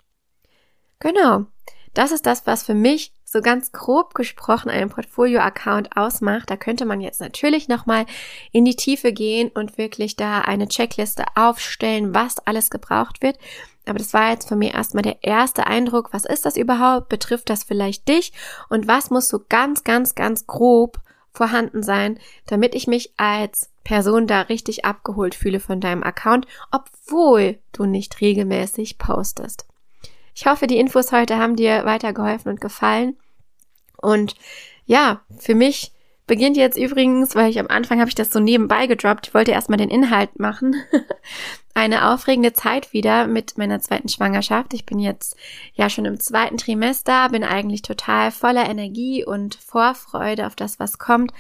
Genau. 0.99 1.47
Das 1.95 2.13
ist 2.13 2.27
das, 2.27 2.47
was 2.47 2.65
für 2.65 2.75
mich 2.75 3.13
so 3.25 3.41
ganz 3.41 3.73
grob 3.73 4.15
gesprochen 4.15 4.71
einen 4.71 4.89
Portfolio-Account 4.89 5.97
ausmacht. 5.97 6.51
Da 6.51 6.57
könnte 6.57 6.87
man 6.87 7.01
jetzt 7.01 7.21
natürlich 7.21 7.69
nochmal 7.69 8.07
in 8.53 8.65
die 8.65 8.77
Tiefe 8.77 9.13
gehen 9.13 9.51
und 9.51 9.79
wirklich 9.79 10.17
da 10.17 10.41
eine 10.41 10.69
Checkliste 10.69 11.25
aufstellen, 11.35 12.15
was 12.15 12.39
alles 12.47 12.71
gebraucht 12.71 13.23
wird. 13.23 13.39
Aber 13.87 13.99
das 13.99 14.15
war 14.15 14.31
jetzt 14.31 14.49
für 14.49 14.57
mich 14.57 14.75
erstmal 14.75 15.03
der 15.03 15.23
erste 15.23 15.67
Eindruck. 15.67 16.13
Was 16.13 16.25
ist 16.25 16.45
das 16.45 16.57
überhaupt? 16.57 17.09
Betrifft 17.09 17.51
das 17.51 17.65
vielleicht 17.65 18.09
dich? 18.09 18.33
Und 18.69 18.87
was 18.87 19.11
musst 19.11 19.33
du 19.33 19.41
ganz, 19.49 19.85
ganz, 19.85 20.15
ganz 20.15 20.47
grob 20.47 21.01
vorhanden 21.39 21.83
sein, 21.83 22.19
damit 22.47 22.75
ich 22.75 22.87
mich 22.87 23.13
als 23.17 23.71
Person 23.85 24.27
da 24.27 24.43
richtig 24.43 24.85
abgeholt 24.85 25.35
fühle 25.35 25.61
von 25.61 25.81
deinem 25.81 26.03
Account, 26.03 26.47
obwohl 26.71 27.59
du 27.73 27.87
nicht 27.87 28.21
regelmäßig 28.21 28.99
postest. 28.99 29.67
Ich 30.35 30.47
hoffe, 30.47 30.67
die 30.67 30.79
Infos 30.79 31.13
heute 31.13 31.39
haben 31.39 31.57
dir 31.57 31.85
weitergeholfen 31.85 32.53
und 32.53 32.61
gefallen. 32.61 33.17
Und 33.97 34.35
ja, 34.85 35.23
für 35.39 35.55
mich 35.55 35.93
beginnt 36.29 36.57
jetzt 36.57 36.79
übrigens, 36.79 37.35
weil 37.35 37.51
ich 37.51 37.59
am 37.59 37.67
Anfang 37.67 37.99
habe 37.99 38.09
ich 38.09 38.15
das 38.15 38.31
so 38.31 38.39
nebenbei 38.39 38.87
gedroppt, 38.87 39.27
ich 39.27 39.35
wollte 39.35 39.51
erstmal 39.51 39.79
den 39.79 39.91
Inhalt 39.91 40.39
machen. 40.39 40.77
Eine 41.75 42.11
aufregende 42.13 42.53
Zeit 42.53 42.93
wieder 42.93 43.27
mit 43.27 43.59
meiner 43.59 43.81
zweiten 43.81 44.09
Schwangerschaft. 44.09 44.75
Ich 44.75 44.85
bin 44.85 44.99
jetzt 44.99 45.37
ja 45.75 45.91
schon 45.91 46.05
im 46.05 46.21
zweiten 46.21 46.57
Trimester, 46.57 47.29
bin 47.31 47.45
eigentlich 47.45 47.83
total 47.83 48.31
voller 48.31 48.69
Energie 48.69 49.25
und 49.25 49.55
Vorfreude 49.57 50.47
auf 50.47 50.57
das, 50.57 50.79
was 50.79 50.99
kommt. 50.99 51.33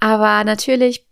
Aber 0.00 0.44
natürlich 0.44 1.06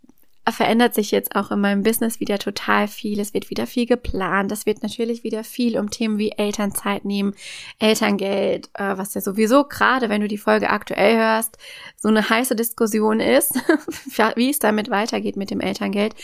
verändert 0.51 0.93
sich 0.93 1.11
jetzt 1.11 1.35
auch 1.35 1.51
in 1.51 1.61
meinem 1.61 1.83
Business 1.83 2.19
wieder 2.19 2.37
total 2.37 2.87
viel. 2.87 3.19
Es 3.19 3.33
wird 3.33 3.49
wieder 3.49 3.65
viel 3.65 3.85
geplant. 3.85 4.51
Es 4.51 4.65
wird 4.65 4.83
natürlich 4.83 5.23
wieder 5.23 5.43
viel 5.43 5.77
um 5.77 5.89
Themen 5.89 6.17
wie 6.17 6.31
Elternzeit 6.31 7.05
nehmen, 7.05 7.33
Elterngeld, 7.79 8.69
äh, 8.73 8.97
was 8.97 9.13
ja 9.13 9.21
sowieso 9.21 9.63
gerade, 9.63 10.09
wenn 10.09 10.21
du 10.21 10.27
die 10.27 10.37
Folge 10.37 10.69
aktuell 10.69 11.17
hörst, 11.17 11.57
so 11.97 12.09
eine 12.09 12.29
heiße 12.29 12.55
Diskussion 12.55 13.19
ist, 13.19 13.53
wie 14.35 14.49
es 14.49 14.59
damit 14.59 14.89
weitergeht 14.89 15.37
mit 15.37 15.49
dem 15.49 15.61
Elterngeld 15.61 16.15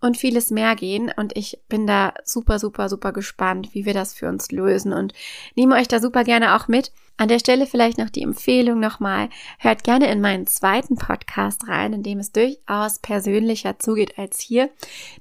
und 0.00 0.16
vieles 0.16 0.50
mehr 0.50 0.74
gehen. 0.74 1.10
Und 1.14 1.36
ich 1.36 1.60
bin 1.68 1.86
da 1.86 2.14
super, 2.24 2.58
super, 2.58 2.88
super 2.88 3.12
gespannt, 3.12 3.70
wie 3.72 3.86
wir 3.86 3.94
das 3.94 4.12
für 4.12 4.28
uns 4.28 4.50
lösen 4.50 4.92
und 4.92 5.14
nehme 5.54 5.76
euch 5.76 5.88
da 5.88 6.00
super 6.00 6.24
gerne 6.24 6.56
auch 6.56 6.68
mit. 6.68 6.92
An 7.16 7.28
der 7.28 7.38
Stelle 7.38 7.66
vielleicht 7.66 7.98
noch 7.98 8.10
die 8.10 8.22
Empfehlung 8.22 8.80
nochmal. 8.80 9.28
Hört 9.58 9.84
gerne 9.84 10.10
in 10.10 10.20
meinen 10.20 10.46
zweiten 10.46 10.96
Podcast 10.96 11.68
rein, 11.68 11.92
in 11.92 12.02
dem 12.02 12.18
es 12.18 12.32
durchaus 12.32 12.98
persönlicher 12.98 13.78
zugeht 13.78 14.18
als 14.18 14.40
hier. 14.40 14.70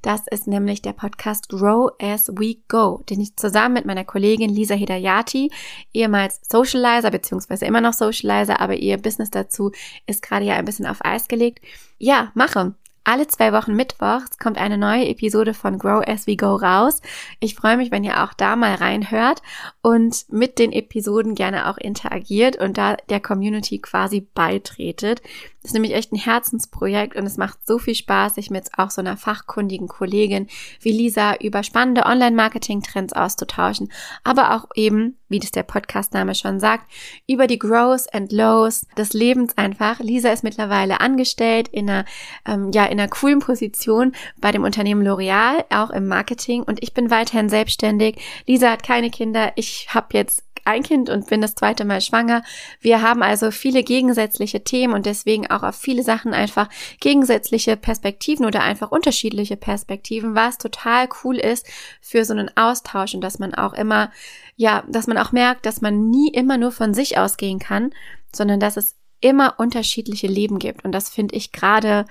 Das 0.01 0.21
ist 0.31 0.47
nämlich 0.47 0.81
der 0.81 0.93
Podcast 0.93 1.49
Grow 1.49 1.91
as 2.01 2.29
We 2.29 2.55
Go, 2.67 3.03
den 3.09 3.19
ich 3.19 3.35
zusammen 3.35 3.75
mit 3.75 3.85
meiner 3.85 4.05
Kollegin 4.05 4.49
Lisa 4.49 4.73
Hidayati, 4.75 5.51
ehemals 5.93 6.41
Socializer, 6.49 7.11
beziehungsweise 7.11 7.65
immer 7.65 7.81
noch 7.81 7.93
Socializer, 7.93 8.59
aber 8.59 8.75
ihr 8.75 8.97
Business 8.97 9.29
dazu 9.29 9.71
ist 10.07 10.21
gerade 10.21 10.45
ja 10.45 10.55
ein 10.55 10.65
bisschen 10.65 10.87
auf 10.87 11.03
Eis 11.03 11.27
gelegt. 11.27 11.59
Ja, 11.97 12.31
mache. 12.33 12.73
Alle 13.03 13.25
zwei 13.25 13.51
Wochen 13.51 13.75
Mittwochs 13.75 14.37
kommt 14.37 14.59
eine 14.59 14.77
neue 14.77 15.07
Episode 15.07 15.55
von 15.55 15.79
Grow 15.79 16.03
as 16.07 16.27
we 16.27 16.35
go 16.35 16.55
raus. 16.55 17.01
Ich 17.39 17.55
freue 17.55 17.77
mich, 17.77 17.89
wenn 17.89 18.03
ihr 18.03 18.23
auch 18.23 18.33
da 18.33 18.55
mal 18.55 18.75
reinhört 18.75 19.41
und 19.81 20.25
mit 20.29 20.59
den 20.59 20.71
Episoden 20.71 21.33
gerne 21.33 21.67
auch 21.67 21.77
interagiert 21.77 22.57
und 22.57 22.77
da 22.77 22.97
der 23.09 23.19
Community 23.19 23.79
quasi 23.79 24.21
beitretet. 24.35 25.23
Das 25.61 25.69
ist 25.69 25.73
nämlich 25.73 25.93
echt 25.93 26.11
ein 26.11 26.17
Herzensprojekt 26.17 27.15
und 27.15 27.25
es 27.27 27.37
macht 27.37 27.59
so 27.67 27.77
viel 27.77 27.93
Spaß, 27.93 28.35
sich 28.35 28.49
mit 28.49 28.69
auch 28.77 28.89
so 28.89 28.99
einer 28.99 29.15
fachkundigen 29.15 29.87
Kollegin 29.87 30.47
wie 30.79 30.91
Lisa 30.91 31.35
über 31.35 31.61
spannende 31.61 32.05
Online-Marketing-Trends 32.07 33.13
auszutauschen, 33.13 33.91
aber 34.23 34.55
auch 34.55 34.65
eben, 34.73 35.19
wie 35.29 35.39
das 35.39 35.51
der 35.51 35.61
Podcastname 35.61 36.33
schon 36.33 36.59
sagt, 36.59 36.91
über 37.27 37.45
die 37.45 37.59
Growth 37.59 38.11
and 38.11 38.31
Lows 38.31 38.87
des 38.97 39.13
Lebens 39.13 39.55
einfach. 39.55 39.99
Lisa 39.99 40.31
ist 40.31 40.43
mittlerweile 40.43 40.99
angestellt 40.99 41.67
in 41.67 41.87
einer, 41.89 42.05
ähm, 42.45 42.71
ja, 42.73 42.85
in 42.85 42.99
einer 42.99 43.09
coolen 43.09 43.39
Position 43.39 44.13
bei 44.39 44.51
dem 44.51 44.63
Unternehmen 44.63 45.07
L'Oreal, 45.07 45.63
auch 45.69 45.91
im 45.91 46.07
Marketing 46.07 46.63
und 46.63 46.81
ich 46.81 46.95
bin 46.95 47.11
weiterhin 47.11 47.49
selbstständig. 47.49 48.19
Lisa 48.47 48.71
hat 48.71 48.81
keine 48.81 49.11
Kinder. 49.11 49.51
Ich 49.55 49.87
habe 49.93 50.07
jetzt 50.17 50.43
ein 50.65 50.83
Kind 50.83 51.09
und 51.09 51.27
bin 51.27 51.41
das 51.41 51.55
zweite 51.55 51.85
Mal 51.85 52.01
schwanger. 52.01 52.43
Wir 52.79 53.01
haben 53.01 53.23
also 53.23 53.51
viele 53.51 53.83
gegensätzliche 53.83 54.63
Themen 54.63 54.93
und 54.93 55.05
deswegen 55.05 55.49
auch 55.49 55.63
auf 55.63 55.75
viele 55.75 56.03
Sachen 56.03 56.33
einfach 56.33 56.69
gegensätzliche 56.99 57.77
Perspektiven 57.77 58.45
oder 58.45 58.61
einfach 58.63 58.91
unterschiedliche 58.91 59.57
Perspektiven, 59.57 60.35
was 60.35 60.57
total 60.57 61.07
cool 61.23 61.37
ist 61.37 61.67
für 62.01 62.25
so 62.25 62.33
einen 62.33 62.55
Austausch 62.55 63.13
und 63.13 63.21
dass 63.21 63.39
man 63.39 63.53
auch 63.53 63.73
immer, 63.73 64.11
ja, 64.55 64.83
dass 64.87 65.07
man 65.07 65.17
auch 65.17 65.31
merkt, 65.31 65.65
dass 65.65 65.81
man 65.81 66.09
nie 66.09 66.29
immer 66.29 66.57
nur 66.57 66.71
von 66.71 66.93
sich 66.93 67.17
ausgehen 67.17 67.59
kann, 67.59 67.91
sondern 68.33 68.59
dass 68.59 68.77
es 68.77 68.95
immer 69.21 69.59
unterschiedliche 69.59 70.27
Leben 70.27 70.59
gibt. 70.59 70.83
Und 70.83 70.91
das 70.91 71.09
finde 71.09 71.35
ich 71.35 71.51
gerade 71.51 72.05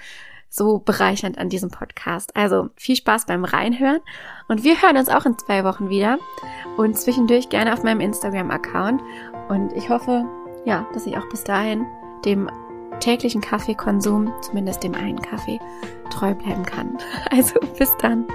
so 0.51 0.79
bereichernd 0.79 1.39
an 1.39 1.49
diesem 1.49 1.71
Podcast. 1.71 2.37
Also 2.37 2.69
viel 2.77 2.97
Spaß 2.97 3.27
beim 3.27 3.45
Reinhören 3.45 4.01
und 4.49 4.65
wir 4.65 4.83
hören 4.83 4.97
uns 4.97 5.09
auch 5.09 5.25
in 5.25 5.39
zwei 5.39 5.65
Wochen 5.65 5.89
wieder 5.89 6.19
und 6.77 6.99
zwischendurch 6.99 7.49
gerne 7.49 7.73
auf 7.73 7.83
meinem 7.83 8.01
Instagram-Account. 8.01 9.01
Und 9.49 9.73
ich 9.73 9.89
hoffe, 9.89 10.25
ja, 10.65 10.87
dass 10.93 11.07
ich 11.07 11.17
auch 11.17 11.29
bis 11.29 11.45
dahin 11.45 11.87
dem 12.25 12.51
täglichen 12.99 13.41
Kaffeekonsum, 13.41 14.33
zumindest 14.43 14.83
dem 14.83 14.95
einen 14.95 15.23
Kaffee, 15.23 15.59
treu 16.11 16.35
bleiben 16.35 16.65
kann. 16.65 16.99
Also 17.31 17.59
bis 17.79 17.97
dann. 17.99 18.27